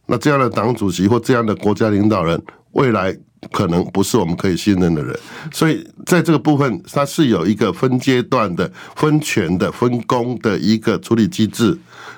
[0.07, 2.41] 那这样的党主席或这样的国家领导人，
[2.73, 3.17] 未来
[3.51, 5.19] 可能不是我们可以信任的人。
[5.51, 11.77] 所以在这个部分，它是有一个分阶段的、分权的、分工的一个处理机制。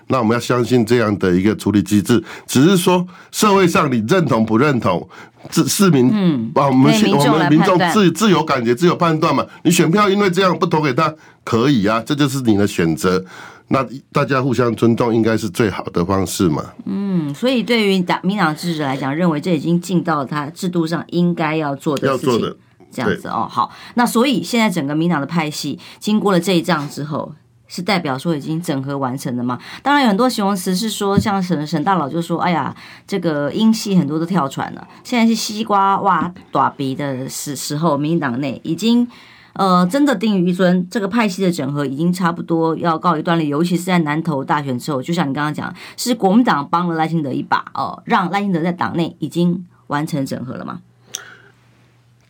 [0.08, 5.08] 那我们要相信这样的一个处理机制，只是说社会上你认同不认同，
[5.50, 9.46] 市市民嗯，啊，我们我们民众自自由感觉、自由判断嘛。
[9.62, 13.24] 你选票因为这样不投给他，可以啊，这就是你的选择。
[13.68, 16.64] 那大家互相尊重，应该是最好的方式嘛。
[16.84, 22.56] 嗯，所以对于党民党支持者来讲，认为这已经尽到了他制度上应该要做的事情，
[22.90, 23.48] 这样子哦。
[23.50, 27.32] 好，那所以现在整个民党的派系经过了这一仗之后。
[27.66, 29.58] 是代表说已经整合完成了吗？
[29.82, 32.72] 当然有很多形容词是说，像沈沈大佬就说：“哎呀，
[33.06, 39.08] 这个英系很多都跳船了。”现在是西瓜挖短鼻的时时候，民进党内已经
[39.54, 43.44] 呃真的定于一尊，这个派系的整合已经差不多要告一段落。
[43.44, 50.80] 尤其是在南投大选之后，就像你刚刚讲，是国民党帮了赖清德一把哦，让赖清德在党内已经完成整合了吗？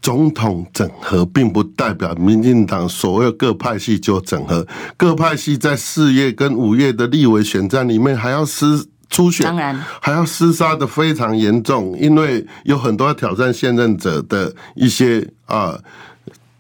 [0.02, 4.66] 总统整合并不代表民进党所有各派系就整合，
[4.98, 15.78] 各派系在四月跟五月的立委选战里面还要厮初选，当然还要厮杀的非常严重，因为有很多挑战现任者的一些啊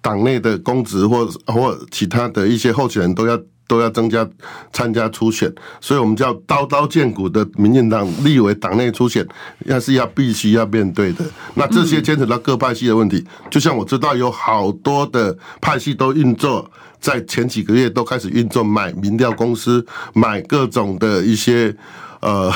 [0.04, 3.40] 党内的公职或或其他的一些候选人都要。
[3.66, 4.28] 都要增加
[4.74, 9.26] 参加初选，所以我们叫刀刀见骨的民进党立委党内初选，
[9.60, 11.24] 那是要必须要面对的。
[11.54, 21.74] 那这些牵扯到各派系的问题，就像我知道有好多的派系都运作，在前几个月都开始运作买民调公司，买各种的一些
[22.20, 22.52] 呃，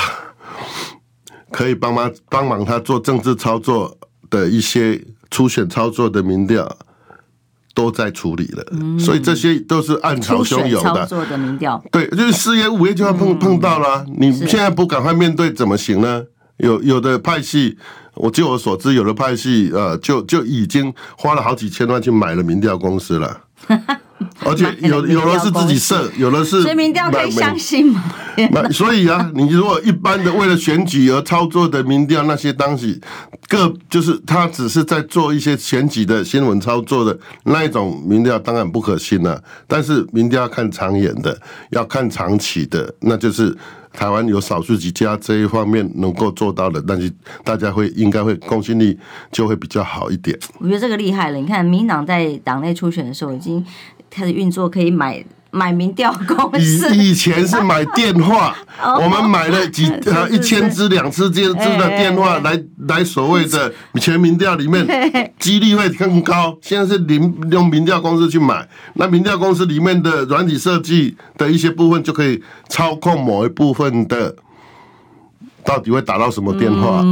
[1.50, 3.96] 可以帮忙帮忙他做政治操作
[4.28, 6.70] 的一些初选操作的民调。
[7.78, 8.64] 都在处理了，
[8.98, 11.06] 所以这些都是暗潮汹涌的。
[11.06, 14.04] 做的民调，对，就是四月、五月就要碰碰到了。
[14.18, 16.24] 你现在不赶快面对，怎么行呢？
[16.56, 17.78] 有有的派系，
[18.14, 23.42] 我据我所知，有的派系呃，就就已经花了好几千万去买了民调公司了。
[24.48, 26.62] 而且有有的是自己设，有的是。
[26.62, 28.02] 所以民调可以相信吗？
[28.70, 33.00] 所以啊，你如果一般的为了选举而操作的民调，那些东西
[33.48, 39.42] 各就是他只是在做一些选举的新闻操作的那一种民调，当然不可信了。
[39.66, 41.38] 但是民调要看长远的，
[41.70, 43.56] 要看长期的，那就是。
[43.90, 47.10] 台湾有少数几家这一方面能够做到的，但是
[47.42, 48.96] 大家会应该会公信力
[49.32, 50.38] 就会比较好一点。
[50.58, 53.64] 我觉得这个厉害了，你看民党在党内初选的时候已经
[54.10, 55.24] 开始运作，可以买。
[55.50, 58.54] 买民调公司，以以前是买电话，
[59.00, 64.86] 我们买了几 呃一千支、两千支的电话来来所谓的全民调里面，
[65.40, 66.54] 几率会更高。
[66.60, 74.36] 现在是零用民调公司去买，那民调公司里面的软体设计的一些部分就可以操控某一部分的，
[75.64, 77.02] 到底会打到什么电话？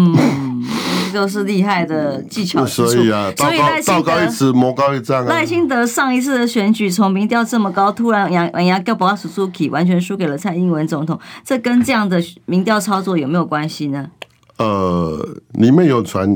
[1.16, 5.28] 都是厉害的技巧所以啊，道高道高一尺，魔高一丈啊。
[5.30, 14.10] 赖清德上一次的选举，从民调这么高，突然杨杨要把 Suzuki 完全输给了蔡英文总统，这跟这样的民调操作有没有关系呢？
[14.58, 16.28] 呃，里面有传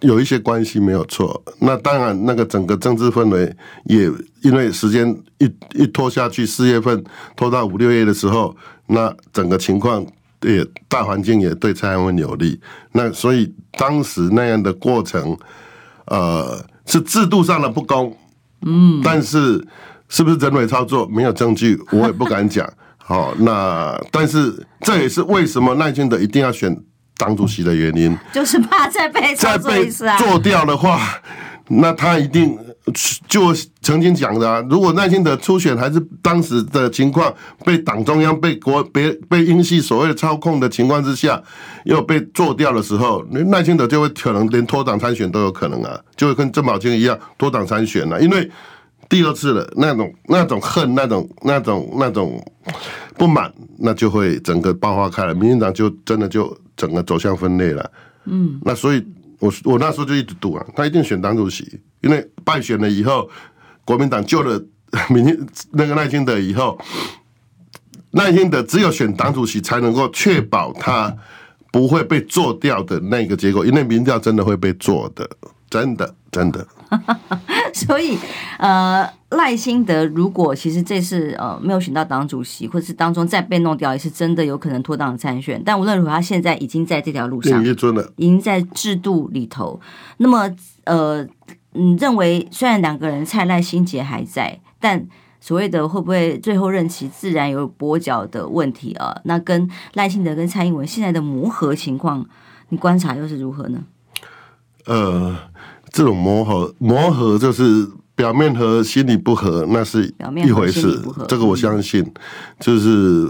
[0.00, 1.42] 有一些关系没有错。
[1.60, 4.10] 那当然，那个整个政治氛围也
[4.42, 7.04] 因为时间一一拖下去，四月份
[7.36, 8.56] 拖到五六月的时候，
[8.88, 10.04] 那整个情况。
[10.42, 12.60] 也大环境也对蔡英文有利，
[12.92, 15.36] 那所以当时那样的过程，
[16.06, 18.16] 呃，是制度上的不公，
[18.64, 19.66] 嗯，但是
[20.08, 22.68] 是不是人为操作没有证据，我也不敢讲。
[22.98, 26.76] 好，那但是这也是为什么赖清德一定要选
[27.16, 31.00] 党主席的原因，就是怕再被再被做掉的话，
[31.68, 32.58] 那他一定。
[33.26, 33.52] 就
[33.82, 41.42] 曾经讲的啊，如果赖清德初选还是当时的情况，被党中央、被国、别被英系所谓的操控的情况之下，
[41.84, 48.48] 又被做掉的时候，那赖清德就会可能连脱党参选都有可能啊，就会跟郑宝清一样脱党参选了，因为
[49.08, 52.40] 第二次了那种那种恨、那种那种那种
[53.18, 57.90] 不满，那就会整个爆发开来，民进党就真的就整个走向分裂了。
[58.26, 59.04] 嗯，那所以。
[59.38, 63.28] 我我那时候就一直赌啊，他一定选党主席，因为败选了以后，
[63.84, 64.60] 国民党救了
[65.10, 66.78] 民那个耐心的以后，
[68.12, 71.14] 耐心的只有选党主席才能够确保他
[71.70, 75.28] 不会被做掉的那个结果，因为民调真的会被做的，
[75.68, 76.66] 真的真的。
[77.74, 78.16] 所以，
[78.58, 85.60] 呃，赖清德如果其实这次呃没有选到党主席，或者是当中再被弄掉，也是真的有可能脱党参选。
[85.64, 87.62] 但无论如何，他现在已经在这条路上，
[88.16, 89.78] 已经在制度里头。
[90.18, 90.48] 那么，
[90.84, 91.26] 呃，
[91.72, 95.06] 你认为虽然两个人蔡赖心结还在，但
[95.40, 99.20] 所谓的会不会最后任期自然有跛脚的问题啊？
[99.24, 102.24] 那跟赖清德跟蔡英文现在的磨合情况，
[102.70, 103.80] 你观察又是如何呢？
[104.86, 105.36] 呃。
[105.92, 110.12] 这种磨合，磨合就是表面和心里不合，那是
[110.46, 111.00] 一回事。
[111.26, 112.04] 这个我相信，
[112.60, 113.26] 就是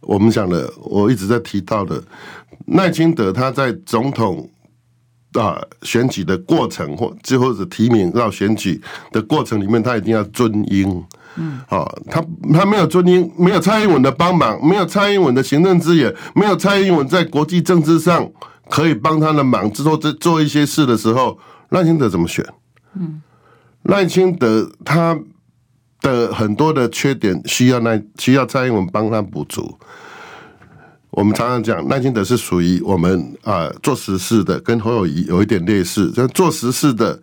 [0.00, 2.02] 我们讲的，我一直在提到的，
[2.66, 4.50] 赖清德他在总统
[5.34, 11.04] 啊选举的过程，或最后的提名到选举的过程里面，他一定要尊英。
[11.36, 12.20] 嗯，啊，他
[12.52, 18.28] 他没有尊英，没有蔡英文的帮忙，没有蔡英文的行政资源，没有蔡英文在国际政治上
[18.70, 21.38] 可以帮他的忙，之后做做一些事的时候。
[21.70, 22.42] 赖清德怎么选？
[22.98, 23.20] 嗯，
[23.82, 25.18] 赖清德他
[26.00, 29.78] 的很多的缺点需要赖需要蔡英文帮他补足。
[31.10, 37.20] 我们常常讲赖清德是属于我们啊做实事的，跟侯友谊有一点类似，就做实事的，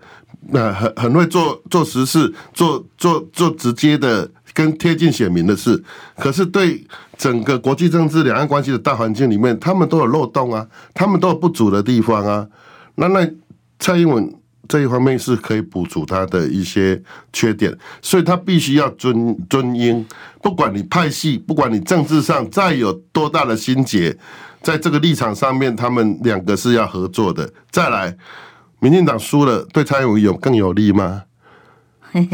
[0.50, 5.84] 那很很会做做实事，做做做直接的，跟贴近选民的事。
[6.18, 6.84] 可是对
[7.16, 10.66] 整个国际政治、两岸关系的大环境里面，他们都有漏洞啊，
[10.96, 12.48] 他们都有不足的地方啊。
[12.96, 13.30] 那那。
[13.78, 14.34] 蔡英文
[14.70, 17.00] 这一方面是可以补足他的一些
[17.34, 20.04] 缺点，所以他必须要尊尊英。
[20.42, 24.18] 不管你派系，不管你政治上再有多大的心结，
[24.62, 27.52] 在这个立场上面，他们两个是要合作的。
[27.70, 28.16] 再来，
[28.80, 31.24] 民进党输了，对蔡英文有更有利吗？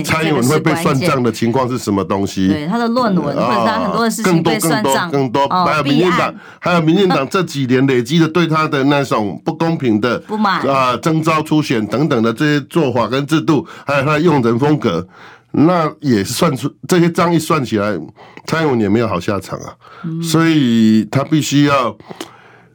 [0.03, 2.47] 蔡英文会被算账的情况是什么东西？
[2.47, 15.07] 对他的论文或者他很多的事情被算账，更多更多，还有民进党，还有民进党这几年累积的对他的那种不公平的 不满啊，征召初选等等的这些做法跟制度，还有他的用人风格，
[15.51, 17.97] 那也算出这些账一算起来，
[18.45, 19.73] 蔡英文也没有好下场啊，
[20.21, 21.97] 所以他必须要。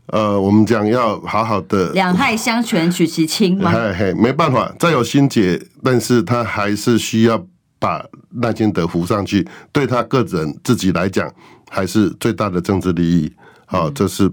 [0.07, 3.73] 呃，我们讲要好好的，两害相权取其轻嘛。
[3.73, 7.45] 嘿嘿，没办法，再有心结，但是他还是需要
[7.79, 8.05] 把
[8.41, 11.29] 赖清德扶上去，对他个人自己来讲，
[11.69, 13.33] 还是最大的政治利益。
[13.67, 14.31] 好、哦，这是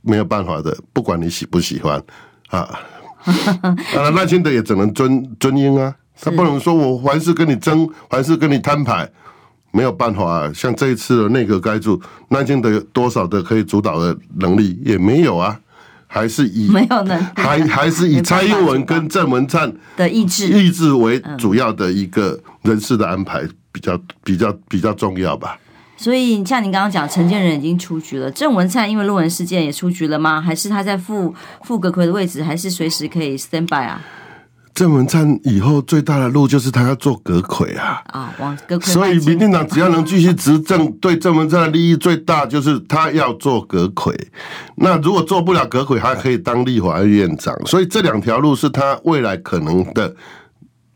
[0.00, 2.02] 没有办法的，不管你喜不喜欢
[2.48, 2.80] 啊。
[3.94, 5.94] 啊，赖清德也只能尊尊英啊。
[6.22, 9.10] 他不能说我凡事跟你争，凡事跟你摊牌，
[9.70, 10.52] 没有办法啊。
[10.54, 15.58] 像这一次的内阁改组，赖清德有多少的可以主导的能力也没有啊，
[16.06, 25.58] 还是以 没有能力，还还是以蔡英文跟郑文灿的意志意志为主要的一个人事的安排比较比较比较重要吧。
[25.96, 30.40] 所以像您刚刚讲，陈建仁已经出局了，郑文灿因为论文事件也出局了吗？
[30.40, 34.00] 还是他在副副阁揆的位置，还是随时可以 stand by 啊？
[34.72, 38.02] 郑文灿以后最大的路就是他要做阁揆啊！
[38.06, 38.56] 啊，往。
[38.80, 44.14] 所以民进党只要能继续执政，对郑文灿的利益最大就是他要做阁揆。
[44.76, 47.54] 那如果做不了阁揆，还可以当立法院院长。
[47.66, 50.14] 所以这两条路是他未来可能的。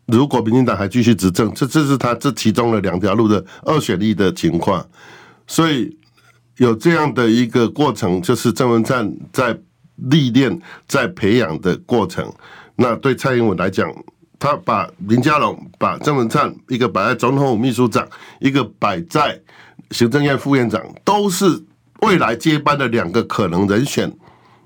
[0.07, 4.87] 如果民进党还继续执政，这这是他这其中的两条路的二选一的情况，
[5.47, 5.95] 所以
[6.59, 9.59] 有这样的一个过程，就是郑文灿在
[9.97, 12.31] 历练、在培养的过程。
[12.77, 13.89] 那对蔡英文来讲，
[14.39, 18.07] 他把林佳龙、把郑文灿一个摆在总统府秘书长，
[18.41, 19.41] 一个摆在
[19.91, 21.63] 行政院副院长，都是
[22.01, 24.13] 未来接班的两个可能人选。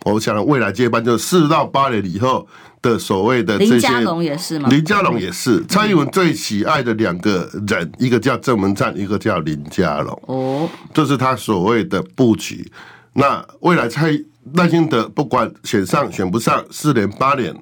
[0.04, 2.46] 我想未来接班就是四到八年以后
[2.80, 4.68] 的所谓的这些，林佳龙也是吗？
[4.70, 10.22] 林佳龙也是蔡英文最喜爱的两个人，一个叫郑文灿，一个叫林佳龙。
[10.26, 12.70] 哦，这是他所谓的布局。
[13.12, 14.12] 那未来蔡
[14.54, 17.54] 赖清德不管选上选不上，四年八年，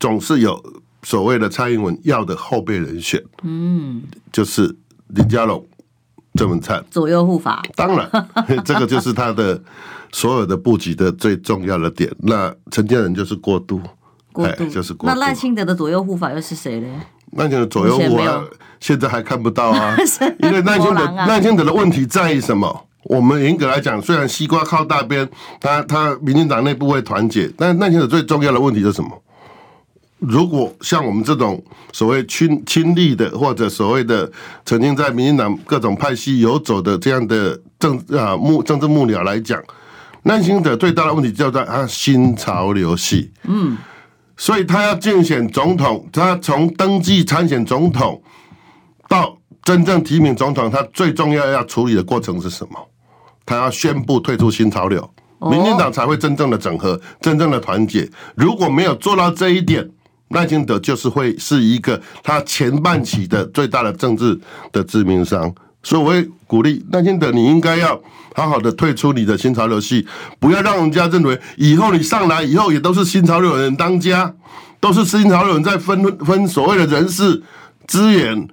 [0.00, 0.60] 总是有
[1.04, 3.22] 所谓的蔡英文要的后备人选。
[3.44, 4.74] 嗯，就是
[5.08, 5.64] 林佳龙、
[6.34, 7.62] 郑文灿左右护法。
[7.76, 8.10] 当然，
[8.64, 9.62] 这个就是他的。
[10.12, 13.80] 所有的布局的最重要的点，那陈建仁就是过渡，
[14.32, 15.14] 过渡就是过渡。
[15.14, 16.88] 那赖清德的左右护法又是谁呢？
[17.36, 18.44] 赖清德左右护法
[18.80, 19.96] 现在还看不到啊，
[20.42, 22.88] 因为赖清德赖清德的问题在于什么？
[23.04, 25.30] 我们严格来讲，虽然西瓜靠大边，
[25.60, 29.10] 他他民进党内部会团结，但赖清德最重要的问题是什么？
[30.20, 31.62] 如果像我们这种
[31.92, 34.30] 所谓亲亲历的，或者所谓的
[34.64, 39.62] 曾经在民进党各种派系游走的这样的政啊幕政治幕僚来讲。
[40.24, 43.74] 赖清德最大的问题就在他新潮流系，嗯，
[44.36, 48.22] 所以他要竞选总统，他从登记参选总统
[49.08, 52.78] 到真正提名总统，他最重要要处理的过程是什么？
[53.46, 58.06] 他要宣布退出新潮流，民进党才会真正的整合，真正的团结。
[58.34, 59.90] 如果没有做到这一点，
[60.30, 64.38] 赖清德就是会是一个他前半期的最大的政治
[64.72, 65.54] 的致命伤。
[65.82, 67.98] 所以我会鼓励赖清德，你应该要
[68.34, 70.06] 好好的退出你的新潮流系，
[70.38, 74.34] 不要让人家认为以后你上来以后也都是新潮流人当家，
[74.78, 77.42] 都是新潮流人在分分所谓的人事
[77.86, 78.46] 资源。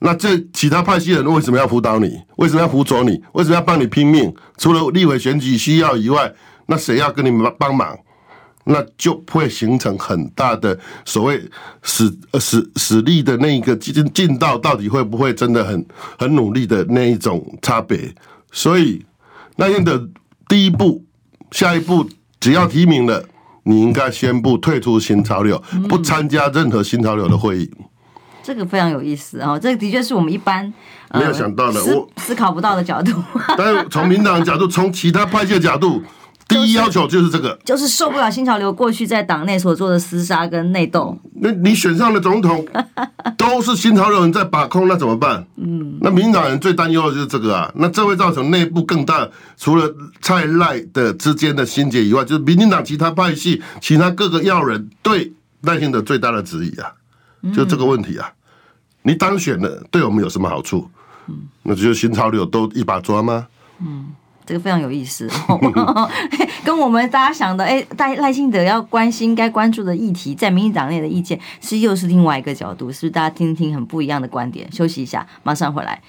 [0.00, 2.20] 那这其他派系人为什么要辅导你？
[2.36, 3.18] 为什么要辅佐你？
[3.32, 4.32] 为什么要帮你拼命？
[4.58, 6.30] 除了立委选举需要以外，
[6.66, 7.96] 那谁要跟你们帮忙？
[8.68, 11.40] 那就会形成很大的所谓
[11.82, 15.86] 使呃使使力的那一个进进道，到底会不会真的很
[16.18, 18.12] 很努力的那一种差别？
[18.50, 19.04] 所以
[19.54, 20.08] 那样的
[20.48, 21.04] 第一步，
[21.52, 22.08] 下一步
[22.40, 23.24] 只要提名了，
[23.62, 27.70] 你应该宣布退出新潮流，不参加任何新潮流的会议。
[27.78, 27.84] 嗯，
[28.42, 29.56] 这个非常有意思啊！
[29.56, 30.72] 这个的确是我们一般
[31.14, 33.12] 没有想到的，我思考不到的角度。
[33.56, 36.02] 但是从民党的角度，从其他派系的角度。
[36.48, 41.18] 第一要求就是这个，就是受不了新潮流过去在党内所做的厮杀跟内斗。
[41.40, 42.64] 那你选上了总统
[43.36, 45.44] 都是新潮流人在把控，那怎么办？
[45.56, 47.72] 嗯，那民进党人最担忧的就是这个啊。
[47.74, 55.32] 那这会造成内部更大，除了蔡赖的之间的心结以外，就是民进党其他派系、其他各个要人对
[55.62, 56.92] 赖清德最大的质疑啊，
[57.52, 58.32] 就这个问题啊。
[59.02, 60.88] 你当选了，对我们有什么好处？
[61.26, 63.48] 嗯，那就是新潮流都一把抓吗？
[63.80, 64.06] 嗯。
[64.46, 65.28] 这个非常有意思，
[66.64, 73.10] 跟我们大家想的，哎，赖赖清德要关心、该关注的议题，在民进党内的意见是又是另外一个角度，是不是？
[73.10, 74.70] 大家听听很不一样的观点。
[74.70, 76.00] 休息一下，马上回来。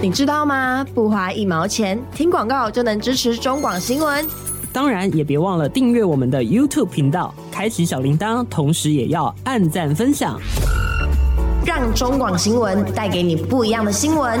[0.00, 0.86] 你知道吗？
[0.94, 4.24] 不花一毛钱，听广告就能支持中广新闻。
[4.72, 10.40] 当然，也别忘了订阅我们的 YouTube 频道，开启小铃铛，同时也要按赞分享，
[11.66, 14.40] 让中广新闻带给你不一样的新闻。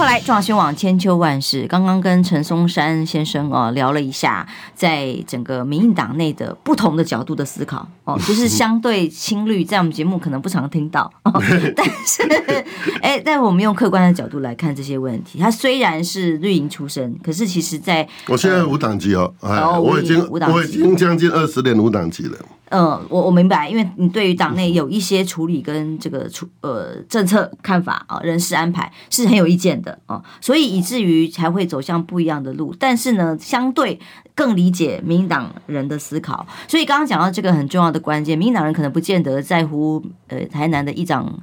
[0.00, 1.66] 回来，中广新闻网千秋万世。
[1.66, 11.42] 刚刚跟陈松山先生哦聊了一下，在整个民进党内的不同的角度的思考哦， 就是相对青绿，在我们节目可能不常听到，哦、
[11.76, 12.22] 但是
[13.02, 15.38] 哎，但我们用客观的角度来看这些问题。
[15.38, 22.38] 他虽然是绿营出身，可是其实在，在我现在无党籍哦，哎，我已经我已经将近二十年无党籍了。
[22.70, 32.72] 呃，我我明白，因为你对于党内有一些处理跟这个处呃政策看法啊、人事安排是很有意见的啊，所以以至于才会走向不一样的路。
[32.78, 33.98] 但是呢，相对
[34.36, 41.40] 更理解民进党人的思考，所以刚刚讲到这个很重要的关键，民进党人可能不见得在乎呃台南的议长。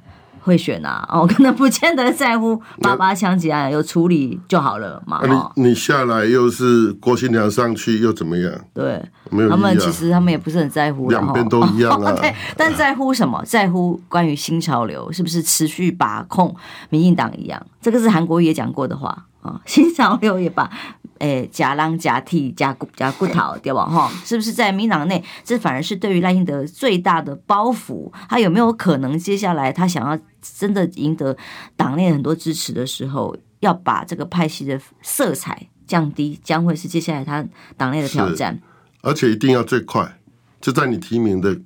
[0.47, 5.17] 会选啊，哦， 可能不见得在乎爸爸枪击案有处理就好了嘛。
[5.17, 8.51] 啊、你你下来又是郭新娘上去又怎么样？
[8.73, 9.51] 对，没有、啊。
[9.51, 12.13] 他们其实他们也不是很在乎，两边都一样啊。
[12.19, 13.43] 对，但在乎什么？
[13.45, 16.55] 在乎关于新潮流是不是持续把控
[16.89, 17.61] 民进党一样？
[17.81, 19.59] 这个是韩国瑜也讲过的话啊。
[19.65, 20.71] 新潮流也把。
[21.20, 23.86] 诶，假狼假替假骨假骨头，对吧？
[23.86, 28.11] 哈，是不是在民党内，这反而是对于赖清德最大的包袱？
[28.30, 31.36] 他有没有可能接下来他想要真的赢得
[31.76, 37.45] 党内很多支持的时候，要把这个派系的色彩降低，将会是接下来他
[37.76, 38.59] 党内的挑战。
[39.01, 40.20] 而且一定要最快，
[40.59, 41.59] 就在你提名的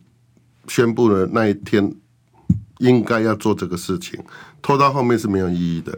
[0.68, 1.94] 宣布的那一天，
[2.80, 4.20] 应该要做这个事情，
[4.62, 5.98] 拖到后面是没有意义的。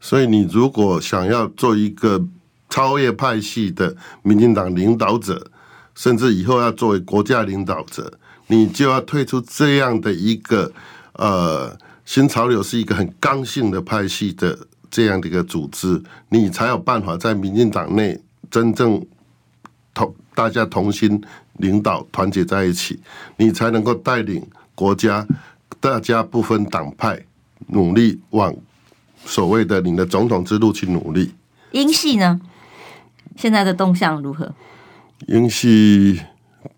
[0.00, 2.26] 所以你如果想要做一个。
[2.74, 5.48] 超越派系的民进党领导者，
[5.94, 8.12] 甚至以后要作为国家领导者，
[8.48, 10.72] 你就要退出这样的一个
[11.12, 14.58] 呃新潮流，是一个很刚性的派系的
[14.90, 18.20] 这样的一个组织，你才有办法在民进党内
[18.50, 19.00] 真正
[19.94, 21.22] 同大家同心
[21.58, 22.98] 领导团结在一起，
[23.36, 24.44] 你才能够带领
[24.74, 25.24] 国家，
[25.78, 27.24] 大家不分党派
[27.68, 28.52] 努力往
[29.24, 31.32] 所谓的你的总统之路去努力。
[31.70, 32.40] 英系呢？
[33.36, 34.52] 现在的动向如何？
[35.28, 36.18] 应是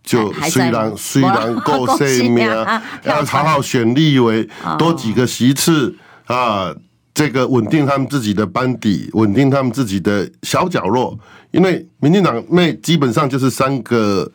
[0.02, 2.46] 就虽然虽然够生命，
[3.04, 4.48] 要好好选立委，
[4.78, 5.94] 多几个席次
[6.26, 6.74] 啊，
[7.14, 11.18] 这个稳定他们自己的班底，稳定他们自己的小角落。
[11.50, 14.30] 因为民进党内基本上就是三个。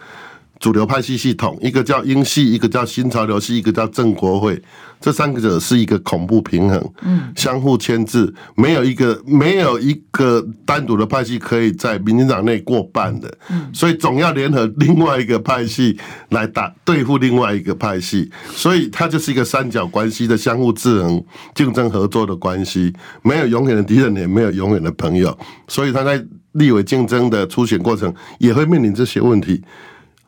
[0.61, 4.61] 主流派系系统，一个叫英系，一个叫新潮流系，一个叫正国会，
[4.99, 15.97] 这三个者是一个恐怖平衡，嗯，相互牵制，没有一个没有一个单独的派系可以在民进党内过半的，嗯，所以总要联合另外一个派系
[16.29, 21.23] 来打对付另外一个派系，所以它就是一个三角关系的相互制衡、
[21.55, 22.93] 竞争合作的关系，
[23.23, 25.35] 没有永远的敌人，也没有永远的朋友，
[25.67, 29.59] 所以他在立委竞争的初选过程也会面临这些问题。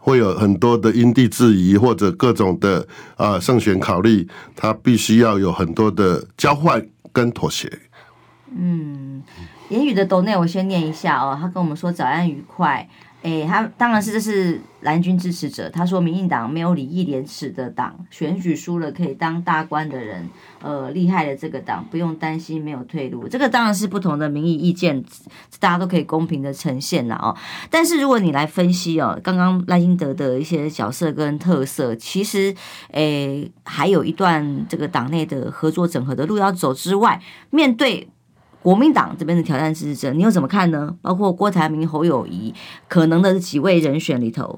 [0.05, 2.85] 会有很多的因地制宜，或者各种的
[3.15, 7.71] 啊胜选考虑，他必须要有很多的交换跟妥协。
[8.53, 9.23] 嗯，
[9.69, 12.87] 言语的抖内我先念一下哦，他跟我们说早安愉快。
[13.23, 15.69] 诶，他当然是这是蓝军支持者。
[15.69, 20.29] 他说，民进党没有礼义廉耻的党，选举输了可以当大官的人，
[20.61, 23.25] 呃，厉害的这个党不用担心没有退路。
[23.29, 25.01] 这个当然是不同的民意意见，
[25.57, 27.33] 大家都可以公平的呈现了哦。
[27.69, 32.53] 但是如果你来分析哦，刚刚赖清德的一些角色跟特色，其实
[32.91, 37.21] 诶还有一段这个党内的合作整合的路要走之外，
[37.51, 38.09] 面对。
[38.63, 40.95] 国民党这边的挑战支持者，你又怎么看呢？
[41.01, 42.53] 包括郭台铭、侯友宜
[42.87, 44.57] 可能的几位人选里头，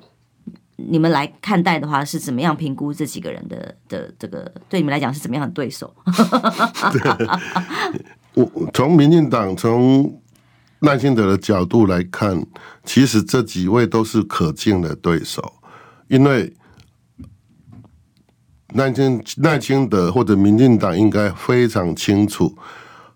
[0.76, 5.92] 你们来看待的话，是怎么样评估这几个人的的这个对你们来讲是怎么样的对手？
[8.36, 10.22] 我从民进党从
[10.82, 12.46] 赖清德的角度来看，
[12.84, 15.54] 其实这几位都是可敬的对手，
[16.10, 16.54] 因为
[18.76, 22.56] 赖清赖清德或者民进党应该非常清楚。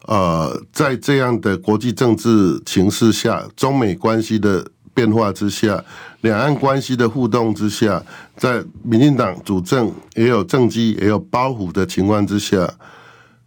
[0.10, 5.86] 呃，在这样的国际政治情势下，中美关系的变化之下，
[6.22, 8.04] 两岸关系的互动之下，
[8.36, 12.68] 在民进党主政也有政绩也有包袱的情况之下，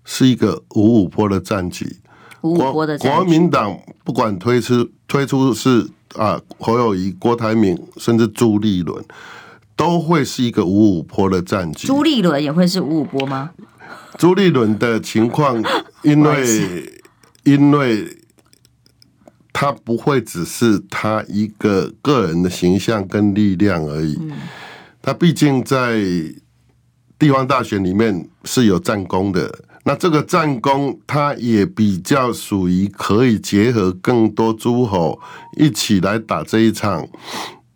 [0.04, 1.96] 是一个五五波的战局。
[2.42, 3.16] 五五波的战局。
[3.16, 9.04] 国民党不管推出推出是啊侯友谊、郭台铭，甚至朱立伦，
[9.74, 11.88] 都会是一个五五波的战局。
[11.88, 13.50] 朱立伦也会是五五波吗？
[14.18, 15.62] 朱立伦的情况，
[16.02, 17.02] 因为
[17.44, 18.16] 因为
[19.52, 24.18] 他不会只是他一个个人的形象跟力量而已，
[25.00, 26.00] 他毕竟在
[27.18, 29.64] 地方大选里面是有战功的。
[29.84, 35.20] 那这个战功，他也比较属于可以结合更多诸侯
[35.56, 37.08] 一起来打这一场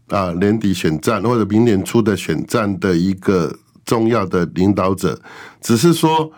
[0.08, 3.58] 啊年底选战或者明年初的选战的一个。
[3.86, 5.18] 重要的领导者，
[5.62, 6.30] 只是说，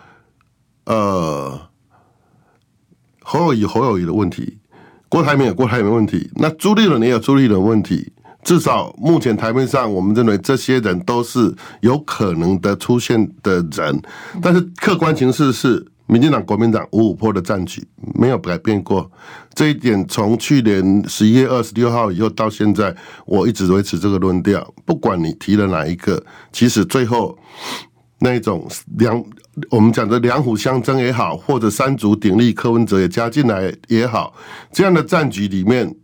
[0.85, 1.59] 呃，
[3.21, 4.59] 侯友谊侯友谊的问题，
[5.09, 8.13] 郭台铭有郭台铭问题，那朱立伦也有朱立伦问题。
[8.41, 14.01] 至少目前台面上，我们认为这些人都是有可能的出现的人，
[14.41, 19.09] 但是客观形势是，民进党、国民党五五破的战局没有改变过，
[19.53, 22.93] 这一点从去年十一月二十六号以后到现在，
[23.27, 24.73] 我一直维持这个论调。
[24.85, 27.37] 不管你提了哪一个，其实最后
[28.17, 29.23] 那一种两
[29.69, 34.33] 我们讲的两虎相争也好，或者三足鼎立，柯文哲也加进来也好，
[34.71, 35.95] 这样的战局里面，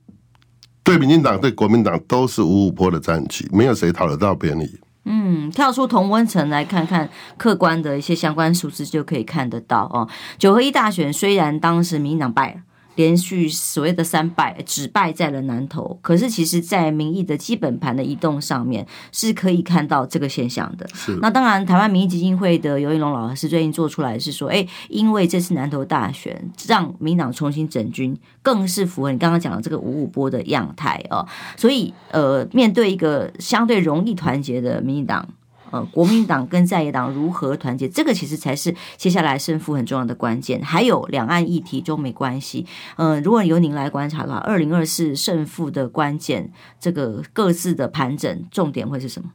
[0.84, 4.70] 对民进党、对国民党都是五五破的战局，没有谁讨得到便宜。
[5.06, 10.08] 嗯，跳出同温层来看看客观的一些相关数字，就可以看得到哦。
[10.38, 12.62] 九合一大选虽然当时民进党败了。
[12.96, 15.98] 连续所谓的三败，只败在了南投。
[16.02, 20.88] 可是，其实，在民意的基本盘的移动上面，是可以看到这个现象的。
[20.94, 21.18] 是。
[21.22, 31.28] 那当然，台湾民意基金会的尤一龙老师最近做出来是说，哎，因为这次南投大选，让民党重新整军，更是符合你刚刚讲的这个五五波的样态哦。
[31.58, 35.28] 所以，呃，面对一个相对容易团结的民进党。
[35.72, 40.62] 呃，国民党跟在野党如何团结，这个其实才是接下来胜负很重要的关键。
[40.62, 42.66] 还有两岸议题中美关系，
[42.98, 49.32] 嗯、呃，如果由您来观察的话，二零二四胜负的关键，这个各自的盘整重点会是什么？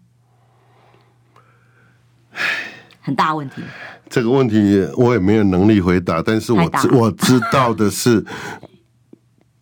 [3.02, 3.62] 很大问题。
[4.08, 8.24] 这个问题我也没有能力回答，但是我知我知道的是。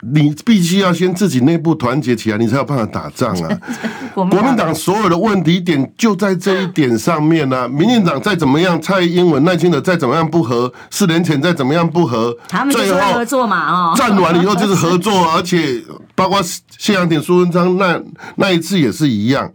[0.01, 3.59] 你必须要先自己内部团结起来，你才有办法打仗啊！
[4.15, 7.67] 国民党所有的问题点就在这一点上面啊！
[7.67, 13.91] 民进党再怎么样，蔡英文、赖清德再怎么样不合，四年前再怎么样不合，他们最后合作嘛！
[13.91, 15.83] 哦，战完了以后就是合作，而且
[16.15, 16.41] 包括
[16.77, 18.01] 谢长廷、苏文昌那
[18.35, 19.51] 那一次也是一样，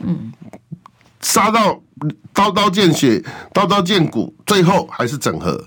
[0.00, 0.32] 嗯，
[1.20, 1.78] 杀到
[2.32, 3.22] 刀刀见血、
[3.52, 5.62] 刀刀见骨，最后还是整合。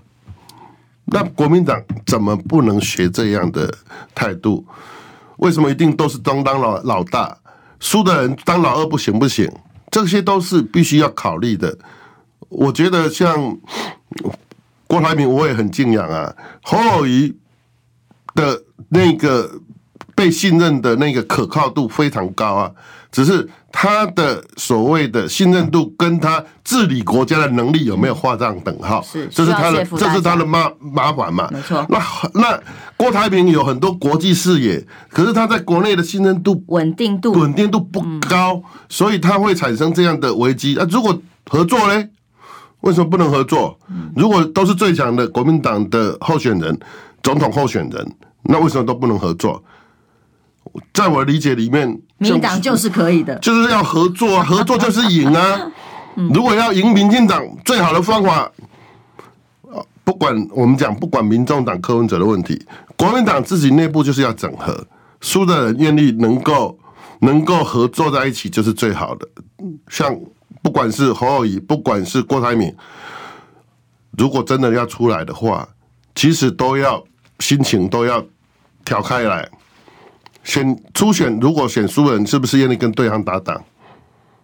[1.07, 3.73] 那国民党怎么不能学这样的
[4.13, 4.65] 态度？
[5.37, 7.37] 为什么一定都是当当老老大，
[7.79, 9.49] 输的人当老二不行不行？
[9.89, 11.77] 这些都是必须要考虑的。
[12.49, 13.57] 我觉得像
[14.87, 16.35] 郭台铭，我也很敬仰啊。
[16.63, 17.37] 侯友宜
[18.33, 19.61] 的那个
[20.17, 22.71] 被信任的那个可靠度非常高啊，
[23.11, 23.47] 只是。
[23.79, 28.99] 他的所谓的信任度跟他治理国家的能力有没有画上等号？
[29.03, 31.47] 是，这是他的，这是他的麻麻烦嘛？
[31.51, 31.85] 没错。
[31.89, 31.99] 那
[32.33, 32.59] 那
[32.95, 40.75] 郭台铭有很多国际视野，可是他在国内的信任度稳定度稳定度不高，所以他会产生这样的危机。
[40.75, 41.15] 啊，如果
[41.47, 42.03] 合作呢？
[42.81, 43.77] 为什么不能合作？
[44.15, 46.75] 如果都是最强的国民党的候选人、
[47.21, 48.15] 总统候选人，
[48.45, 49.63] 那为什么都不能合作？
[50.93, 55.71] 在我的理解里面，民进党就是可以的，就是要合作，合作就是赢啊。
[56.33, 58.51] 如果要赢民进党，最好的方法，
[60.03, 62.59] 不管我们讲，不管民众党柯文哲的问题，
[62.95, 64.87] 国民党自己内部就是要整合，
[65.21, 66.75] 输的人愿意能够
[67.19, 69.27] 能够合作在一起，就是最好的。
[69.89, 70.19] 像
[70.63, 72.75] 不管是侯友宜，不管是郭台铭，
[74.17, 75.69] 如果真的要出来的话，
[76.15, 77.03] 其实都要
[77.39, 78.25] 心情都要
[78.83, 79.47] 调开来。
[80.47, 83.61] 选初选，如果选输人，是不是愿意跟对方搭档？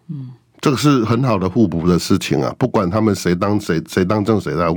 [0.10, 2.54] 嗯，这个是很好的互补的事情啊。
[2.60, 4.76] 不管他们谁当谁，谁当正谁当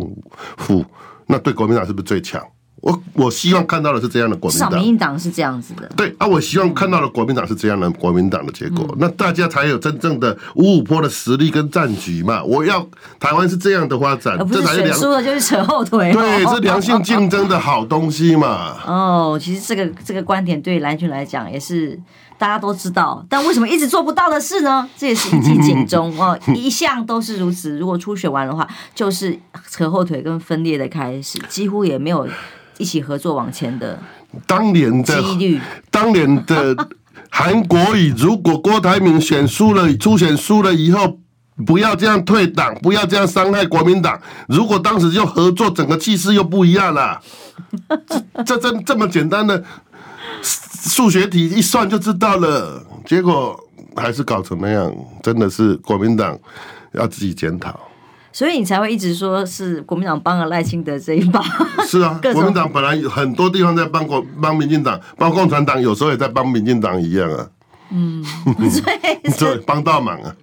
[0.56, 0.84] 副，
[1.26, 2.40] 那对国民党是不是最强？
[2.86, 5.90] 我我希望看到的是这样的国民党，民进党是这样子的。
[5.96, 12.44] 对啊，我希望看到的国民党是这样的国民党的结果，嗯、那大家才有真正的五五波的实力跟战局嘛。
[12.44, 12.86] 我要
[13.18, 16.12] 台湾是这样的发展，不是选输了就是扯后腿。
[16.12, 18.76] 对，是良性竞争的好东西嘛。
[18.86, 21.98] 哦，其实这个这个观点对蓝军来讲也是
[22.38, 24.88] 大家都知道，但为什么一直做不到的事呢？
[24.96, 27.76] 这也是一记警钟 哦，一向都是如此。
[27.78, 28.64] 如果初选完的话，
[28.94, 29.36] 就是
[29.68, 32.28] 扯后腿跟分裂的开始，几乎也没有。
[32.78, 33.98] 一起合作往前的，
[34.46, 35.60] 当年的几率，
[35.90, 36.76] 当年的
[37.30, 41.18] 韩国瑜，如果郭台铭选输了，初选输了以后，
[41.66, 44.20] 不要这样退党，不要这样伤害国民党。
[44.48, 47.20] 如果当时就合作，整个气势又不一样了。
[48.44, 49.62] 这这这么简单的
[50.42, 53.58] 数学题一算就知道了，结果
[53.96, 56.38] 还是搞成那样，真的是国民党
[56.92, 57.78] 要自己检讨。
[58.36, 61.42] 所以你才会一直说是国民党帮了赖清德这一把。
[61.88, 67.48] 是啊， 国民党本来有很多地方在帮国帮民进党， 帮共产党，有时候也在帮民进党一样啊。
[67.88, 70.36] 嗯，对，对，帮倒忙啊。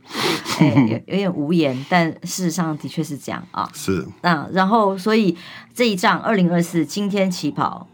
[0.60, 3.70] 有有点无言，但事实上的确是这样啊。
[3.76, 4.04] 是。
[4.24, 5.38] 那然后，所以
[5.72, 7.88] 这一仗二零二四今天起跑，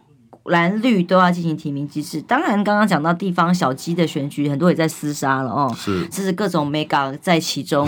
[0.45, 2.21] 蓝绿都要进行提名机制。
[2.21, 5.75] 当然，刚刚讲到地方小鸡的选举，很多也在厮杀了哦。
[5.77, 7.85] 是，这是各种 mega 在其中。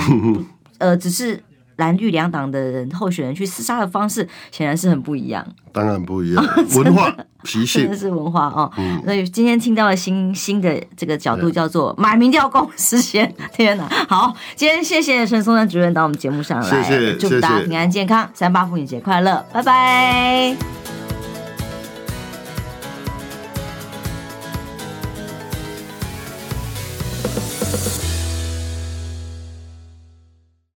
[0.77, 1.41] 呃，只是。
[1.77, 5.45] 蓝绿两党的人候选人去厮杀的方式，显然是很不一样。
[5.71, 6.45] 当然不一样，
[6.75, 8.69] 文化脾性真的是文化哦。
[8.77, 13.33] 嗯，所以今天听到了新新的这个角度，叫做买民调共识先。
[13.53, 20.80] 天哪，好，今天谢谢陈松山主任到我们节目上来，谢谢，祝大家平安健康，三八妇女节快乐，拜拜。